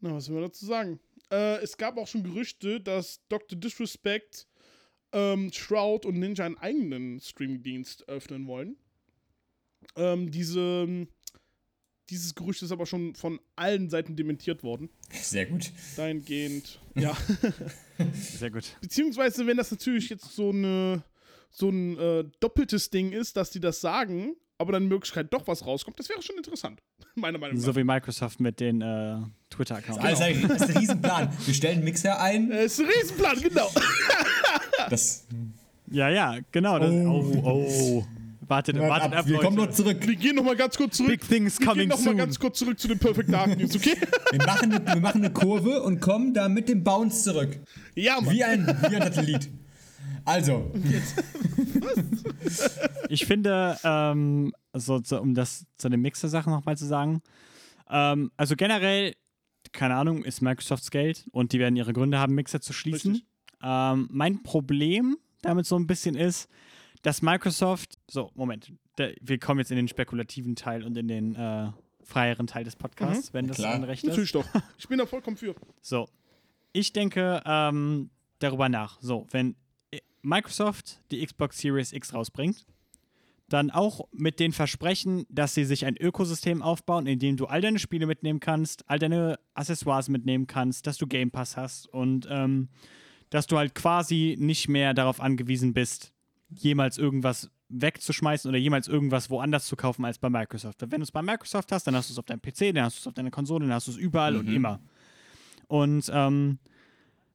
[0.00, 0.98] Na, was will man dazu sagen?
[1.30, 3.58] Äh, es gab auch schon Gerüchte, dass Dr.
[3.58, 4.46] Disrespect,
[5.12, 8.76] ähm, Shroud und Ninja einen eigenen Streamingdienst öffnen wollen.
[9.96, 11.06] Ähm, diese,
[12.10, 14.90] dieses Gerücht ist aber schon von allen Seiten dementiert worden.
[15.10, 15.72] Sehr gut.
[15.96, 17.16] Dahingehend, ja.
[18.12, 18.76] Sehr gut.
[18.80, 21.04] Beziehungsweise, wenn das natürlich jetzt so, eine,
[21.50, 25.46] so ein äh, doppeltes Ding ist, dass die das sagen, aber dann in Möglichkeit doch
[25.46, 26.80] was rauskommt, das wäre schon interessant.
[27.16, 27.62] Meiner Meinung nach.
[27.64, 29.16] So wie Microsoft mit den äh,
[29.50, 30.02] Twitter-Accounts.
[30.02, 31.28] Alles eigentlich- das ist ein Riesenplan.
[31.46, 32.50] Wir stellen einen Mixer ein.
[32.50, 33.70] äh, ist ein Riesenplan, genau.
[34.90, 35.26] Das,
[35.90, 36.78] Ja, ja, genau.
[36.78, 38.04] Das, oh, oh.
[38.46, 39.74] Wartet, wartet ab, wir kommen noch Leute.
[39.76, 40.06] zurück.
[40.06, 41.12] Wir gehen nochmal ganz kurz zurück.
[41.12, 42.16] Big things Wir gehen coming nochmal soon.
[42.18, 43.96] ganz kurz zurück zu den Perfect Dark News, okay?
[44.30, 47.58] Wir machen, eine, wir machen eine Kurve und kommen da mit dem Bounce zurück.
[47.94, 48.34] ja, Mann.
[48.34, 49.48] Wie ein, wie ein Satellit.
[50.24, 50.72] Also,
[53.08, 57.22] Ich finde, ähm, so, so, um das zu den Mixer-Sachen nochmal zu sagen,
[57.90, 59.14] ähm, also generell,
[59.72, 63.22] keine Ahnung, ist Microsofts Geld und die werden ihre Gründe haben, Mixer zu schließen.
[63.62, 66.48] Ähm, mein Problem damit so ein bisschen ist,
[67.02, 71.34] dass Microsoft, so, Moment, da, wir kommen jetzt in den spekulativen Teil und in den
[71.34, 71.70] äh,
[72.02, 73.82] freieren Teil des Podcasts, wenn das Klar.
[73.86, 74.10] Recht ist.
[74.10, 74.46] Natürlich doch.
[74.78, 75.54] Ich bin da vollkommen für.
[75.82, 76.08] So,
[76.72, 79.00] ich denke ähm, darüber nach.
[79.00, 79.54] So, wenn
[80.24, 82.66] Microsoft die Xbox Series X rausbringt,
[83.48, 87.60] dann auch mit den Versprechen, dass sie sich ein Ökosystem aufbauen, in dem du all
[87.60, 92.26] deine Spiele mitnehmen kannst, all deine Accessoires mitnehmen kannst, dass du Game Pass hast und
[92.30, 92.68] ähm,
[93.30, 96.12] dass du halt quasi nicht mehr darauf angewiesen bist,
[96.48, 100.80] jemals irgendwas wegzuschmeißen oder jemals irgendwas woanders zu kaufen als bei Microsoft.
[100.80, 102.98] Wenn du es bei Microsoft hast, dann hast du es auf deinem PC, dann hast
[102.98, 104.80] du es auf deiner Konsole, dann hast du es überall und immer.
[105.66, 106.58] Und ähm,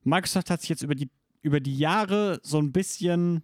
[0.03, 1.09] Microsoft hat sich jetzt über die,
[1.41, 3.43] über die Jahre so ein bisschen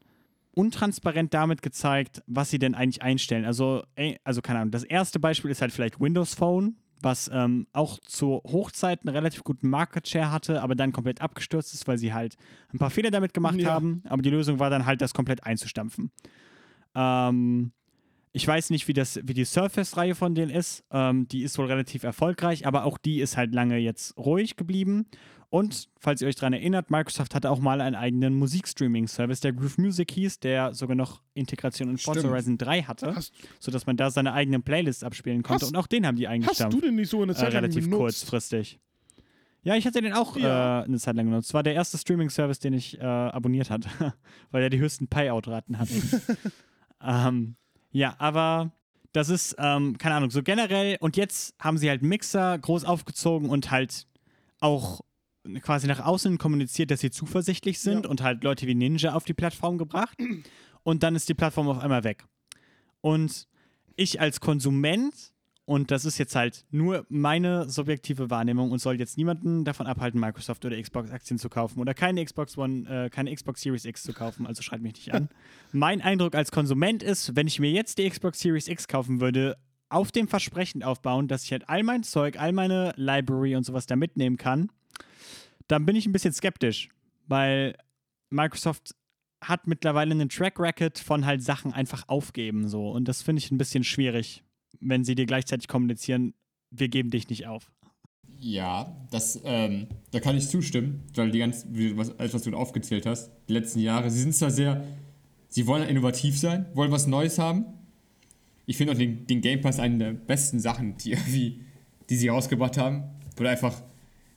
[0.51, 3.45] untransparent damit gezeigt, was sie denn eigentlich einstellen.
[3.45, 3.83] Also,
[4.23, 8.41] also keine Ahnung, das erste Beispiel ist halt vielleicht Windows Phone, was ähm, auch zu
[8.45, 12.35] Hochzeiten einen relativ guten Market Share hatte, aber dann komplett abgestürzt ist, weil sie halt
[12.73, 13.73] ein paar Fehler damit gemacht Ja.
[13.73, 14.01] haben.
[14.07, 16.11] Aber die Lösung war dann halt, das komplett einzustampfen.
[16.95, 17.73] Ähm,
[18.35, 20.83] ich weiß nicht, wie, das, wie die Surface-Reihe von denen ist.
[20.91, 25.05] Ähm, die ist wohl relativ erfolgreich, aber auch die ist halt lange jetzt ruhig geblieben.
[25.49, 29.77] Und falls ihr euch daran erinnert, Microsoft hatte auch mal einen eigenen Musikstreaming-Service, der Groove
[29.77, 32.33] Music hieß, der sogar noch Integration in Forza Stimmt.
[32.33, 35.63] Horizon 3 hatte, Hast, sodass man da seine eigenen Playlists abspielen konnte.
[35.65, 36.77] Hast- und auch den haben die hast eingestampft.
[36.77, 37.99] du denn nicht so eine Äh, Zeit lang relativ benutzt?
[38.01, 38.79] kurzfristig.
[39.63, 40.81] Ja, ich hatte den auch Ja.
[40.81, 41.49] äh, eine Zeit lang genutzt.
[41.49, 43.87] Das war der erste Streaming-Service, den ich äh, abonniert hatte,
[44.51, 45.93] weil er die höchsten Payout-Raten hatte.
[47.01, 47.55] ähm,
[47.95, 48.71] ja, aber
[49.13, 50.97] das ist, ähm, keine Ahnung, so generell.
[50.99, 54.05] Und jetzt haben sie halt Mixer groß aufgezogen und halt
[54.59, 54.99] auch
[55.61, 58.09] quasi nach außen kommuniziert, dass sie zuversichtlich sind Ja.
[58.09, 60.17] und halt Leute wie Ninja auf die Plattform gebracht.
[60.83, 62.25] Und dann ist die Plattform auf einmal weg.
[62.99, 63.47] Und
[63.95, 65.13] ich als Konsument
[65.65, 70.19] und das ist jetzt halt nur meine subjektive Wahrnehmung und soll jetzt niemanden davon abhalten,
[70.19, 74.13] Microsoft oder Xbox-Aktien zu kaufen oder keine Xbox One, äh, keine Xbox Series X zu
[74.13, 75.27] kaufen, also schreit mich nicht an.
[75.71, 79.57] mein Eindruck als Konsument ist, wenn ich mir jetzt die Xbox Series X kaufen würde,
[79.89, 83.87] auf dem Versprechen aufbauen, dass ich halt all mein Zeug, all meine Library und sowas
[83.87, 84.69] da mitnehmen kann,
[85.67, 86.89] dann bin ich ein bisschen skeptisch,
[87.27, 87.75] weil
[88.29, 88.93] Microsoft
[89.41, 93.51] hat mittlerweile einen Track Record von halt Sachen einfach aufgeben so und das finde ich
[93.51, 94.44] ein bisschen schwierig
[94.79, 96.33] wenn sie dir gleichzeitig kommunizieren,
[96.71, 97.71] wir geben dich nicht auf.
[98.39, 103.05] Ja, das, ähm, da kann ich zustimmen, weil die ganzen, was, alles, was du aufgezählt
[103.05, 104.83] hast, die letzten Jahre, sie sind zwar sehr,
[105.47, 107.65] sie wollen innovativ sein, wollen was Neues haben.
[108.65, 111.61] Ich finde auch den, den Game Pass eine der besten Sachen, die, irgendwie,
[112.09, 113.03] die sie rausgebracht haben,
[113.37, 113.81] wo du einfach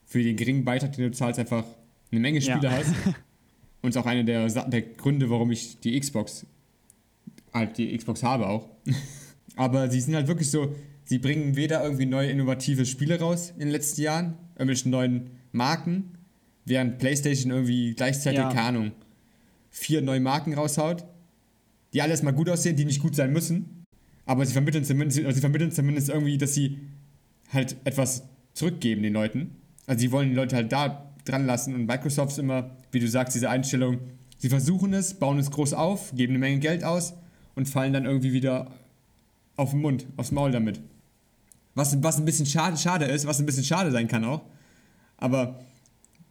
[0.05, 1.65] für den geringen Beitrag, den du zahlst, einfach
[2.11, 2.71] eine Menge Spiele ja.
[2.71, 2.95] hast.
[3.83, 6.47] Und ist auch einer der, der Gründe, warum ich die Xbox,
[7.53, 8.69] halt die Xbox habe auch.
[9.59, 13.59] Aber sie sind halt wirklich so, sie bringen weder irgendwie neue innovative Spiele raus in
[13.59, 16.13] den letzten Jahren, irgendwelche neuen Marken,
[16.65, 18.51] während PlayStation irgendwie gleichzeitig, ja.
[18.51, 18.93] keine Ahnung,
[19.69, 21.05] vier neue Marken raushaut,
[21.93, 23.85] die alles mal gut aussehen, die nicht gut sein müssen.
[24.27, 26.79] Aber sie vermitteln zumindest, also sie vermitteln zumindest irgendwie, dass sie
[27.53, 28.23] halt etwas
[28.55, 29.57] zurückgeben den Leuten.
[29.89, 33.09] Also sie wollen die Leute halt da dran lassen und Microsoft ist immer, wie du
[33.09, 33.99] sagst, diese Einstellung,
[34.37, 37.15] sie versuchen es, bauen es groß auf, geben eine Menge Geld aus
[37.57, 38.71] und fallen dann irgendwie wieder
[39.59, 40.81] auf den Mund, aufs Maul damit.
[41.75, 44.43] Was, was ein bisschen schade, schade ist, was ein bisschen schade sein kann auch.
[45.17, 45.59] Aber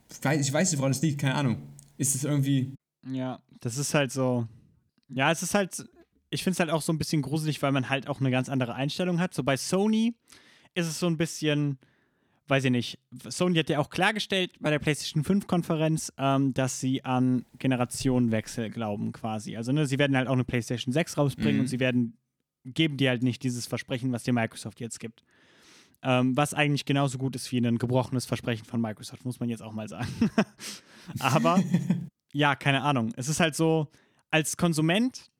[0.09, 1.57] ich weiß nicht, woran es liegt, keine Ahnung.
[1.97, 2.73] Ist es irgendwie.
[3.09, 4.47] Ja, das ist halt so.
[5.09, 5.87] Ja, es ist halt.
[6.29, 8.49] Ich finde es halt auch so ein bisschen gruselig, weil man halt auch eine ganz
[8.49, 9.33] andere Einstellung hat.
[9.33, 10.15] So bei Sony
[10.73, 11.77] ist es so ein bisschen.
[12.49, 12.99] Weiß ich nicht.
[13.27, 19.11] Sony hat ja auch klargestellt bei der PlayStation 5-Konferenz, ähm, dass sie an Generationenwechsel glauben,
[19.11, 19.57] quasi.
[19.57, 21.61] Also, ne, sie werden halt auch eine PlayStation 6 rausbringen mhm.
[21.61, 22.17] und sie werden
[22.73, 25.23] geben dir halt nicht dieses Versprechen, was dir Microsoft jetzt gibt.
[26.03, 29.63] Ähm, was eigentlich genauso gut ist wie ein gebrochenes Versprechen von Microsoft, muss man jetzt
[29.63, 30.11] auch mal sagen.
[31.19, 31.61] Aber
[32.33, 33.13] ja, keine Ahnung.
[33.15, 33.87] Es ist halt so,
[34.29, 35.31] als Konsument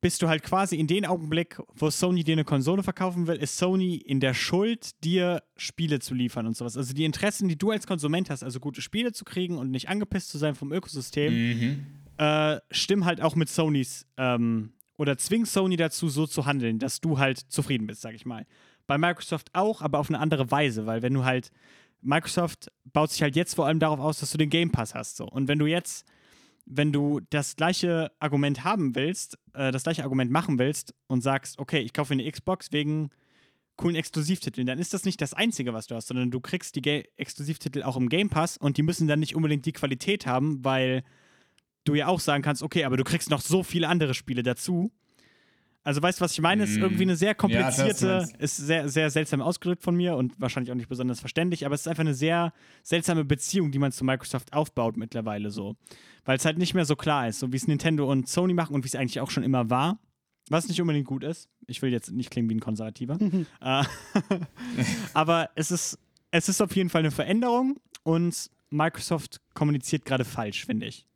[0.00, 3.56] bist du halt quasi in dem Augenblick, wo Sony dir eine Konsole verkaufen will, ist
[3.56, 6.76] Sony in der Schuld, dir Spiele zu liefern und sowas.
[6.76, 9.88] Also die Interessen, die du als Konsument hast, also gute Spiele zu kriegen und nicht
[9.88, 11.86] angepisst zu sein vom Ökosystem, mhm.
[12.16, 17.00] äh, stimmen halt auch mit Sonys ähm, oder zwingst Sony dazu, so zu handeln, dass
[17.00, 18.44] du halt zufrieden bist, sag ich mal.
[18.86, 21.50] Bei Microsoft auch, aber auf eine andere Weise, weil wenn du halt,
[22.02, 25.16] Microsoft baut sich halt jetzt vor allem darauf aus, dass du den Game Pass hast,
[25.16, 25.26] so.
[25.26, 26.04] Und wenn du jetzt,
[26.66, 31.58] wenn du das gleiche Argument haben willst, äh, das gleiche Argument machen willst und sagst,
[31.58, 33.10] okay, ich kaufe eine Xbox wegen
[33.76, 36.82] coolen Exklusivtiteln, dann ist das nicht das Einzige, was du hast, sondern du kriegst die
[36.82, 40.64] Ga Exklusivtitel auch im Game Pass und die müssen dann nicht unbedingt die Qualität haben,
[40.64, 41.04] weil
[41.88, 44.92] du ja auch sagen kannst, okay, aber du kriegst noch so viele andere Spiele dazu.
[45.84, 46.64] Also weißt du, was ich meine?
[46.64, 50.70] Ist irgendwie eine sehr komplizierte, ja, ist sehr, sehr seltsam ausgedrückt von mir und wahrscheinlich
[50.70, 54.04] auch nicht besonders verständlich, aber es ist einfach eine sehr seltsame Beziehung, die man zu
[54.04, 55.76] Microsoft aufbaut mittlerweile so.
[56.26, 58.74] Weil es halt nicht mehr so klar ist, so wie es Nintendo und Sony machen
[58.74, 59.98] und wie es eigentlich auch schon immer war.
[60.50, 61.48] Was nicht unbedingt gut ist.
[61.66, 63.18] Ich will jetzt nicht klingen wie ein Konservativer.
[63.60, 63.84] Äh,
[65.14, 65.98] aber es ist,
[66.30, 71.07] es ist auf jeden Fall eine Veränderung und Microsoft kommuniziert gerade falsch, finde ich.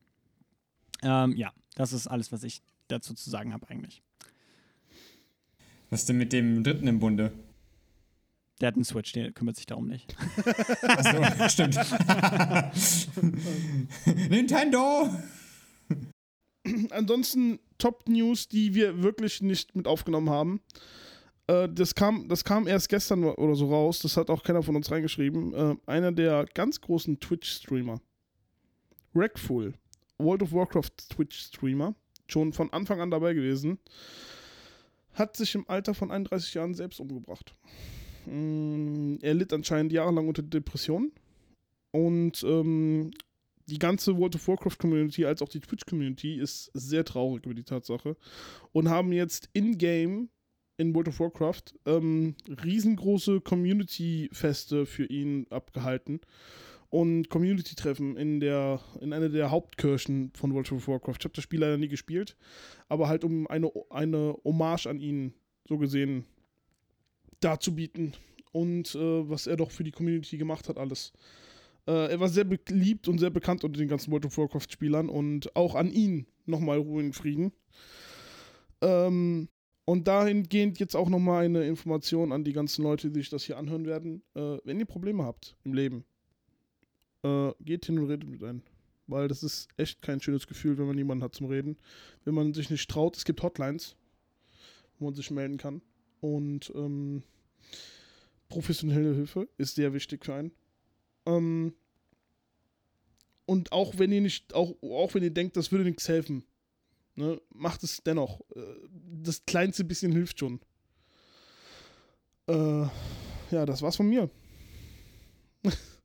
[1.02, 4.02] Ähm, ja, das ist alles, was ich dazu zu sagen habe eigentlich.
[5.90, 7.32] Was denn mit dem dritten im Bunde?
[8.60, 10.16] Der hat einen Switch, der kümmert sich darum nicht.
[10.82, 11.76] Achso, stimmt.
[14.30, 15.10] Nintendo!
[16.90, 20.60] Ansonsten Top-News, die wir wirklich nicht mit aufgenommen haben.
[21.48, 24.76] Äh, das, kam, das kam erst gestern oder so raus, das hat auch keiner von
[24.76, 25.52] uns reingeschrieben.
[25.54, 28.00] Äh, einer der ganz großen Twitch-Streamer,
[29.14, 29.74] Rackful,
[30.18, 31.94] World of Warcraft Twitch-Streamer,
[32.28, 33.78] schon von Anfang an dabei gewesen,
[35.14, 37.54] hat sich im Alter von 31 Jahren selbst umgebracht.
[38.26, 41.12] Mm, er litt anscheinend jahrelang unter Depressionen
[41.90, 43.10] und ähm,
[43.66, 47.54] die ganze World of Warcraft Community als auch die Twitch Community ist sehr traurig über
[47.54, 48.16] die Tatsache
[48.72, 50.28] und haben jetzt in-game
[50.78, 52.34] in World of Warcraft ähm,
[52.64, 56.20] riesengroße Community-Feste für ihn abgehalten
[56.92, 61.16] und Community-Treffen in der in einer der Hauptkirchen von World of Warcraft.
[61.20, 62.36] Ich habe das Spiel leider nie gespielt,
[62.86, 65.32] aber halt um eine, eine Hommage an ihn
[65.66, 66.26] so gesehen
[67.40, 68.12] darzubieten
[68.52, 71.14] und äh, was er doch für die Community gemacht hat alles.
[71.86, 75.56] Äh, er war sehr beliebt und sehr bekannt unter den ganzen World of Warcraft-Spielern und
[75.56, 77.52] auch an ihn nochmal Ruhe in Frieden.
[78.82, 79.48] Ähm,
[79.86, 83.56] und dahingehend jetzt auch nochmal eine Information an die ganzen Leute, die sich das hier
[83.56, 84.22] anhören werden.
[84.34, 86.04] Äh, wenn ihr Probleme habt im Leben,
[87.22, 88.62] äh, geht hin und redet mit einem.
[89.06, 91.76] Weil das ist echt kein schönes Gefühl, wenn man niemanden hat zum Reden.
[92.24, 93.96] Wenn man sich nicht traut, es gibt Hotlines,
[94.98, 95.82] wo man sich melden kann.
[96.20, 97.22] Und ähm,
[98.48, 100.52] professionelle Hilfe ist sehr wichtig für einen.
[101.26, 101.74] Ähm,
[103.44, 106.44] und auch wenn ihr nicht, auch, auch wenn ihr denkt, das würde nichts helfen,
[107.16, 108.40] ne, macht es dennoch.
[108.54, 108.60] Äh,
[109.22, 110.60] Das kleinste bisschen hilft schon.
[112.48, 112.86] Äh,
[113.50, 114.30] ja, das war's von mir.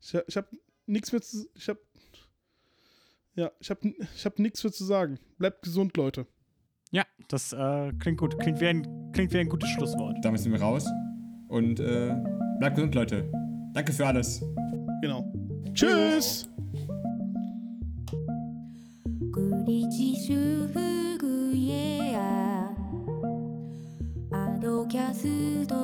[0.00, 0.48] ich ha- ich habe
[0.86, 1.46] nichts mehr zu.
[1.54, 1.80] Ich habe.
[3.36, 5.18] Ja, ich habe ich hab nichts mehr zu sagen.
[5.38, 6.26] Bleibt gesund, Leute.
[6.92, 8.38] Ja, das äh, klingt gut.
[8.38, 10.16] Klingt wie, ein, klingt wie ein gutes Schlusswort.
[10.22, 10.86] Damit sind wir raus.
[11.48, 12.14] Und äh,
[12.60, 13.30] bleibt gesund, Leute.
[13.72, 14.40] Danke für alles.
[15.02, 15.32] Genau.
[15.74, 16.48] Tschüss!
[19.32, 22.70] グリチシュフグイエア
[24.30, 25.74] アドキャスト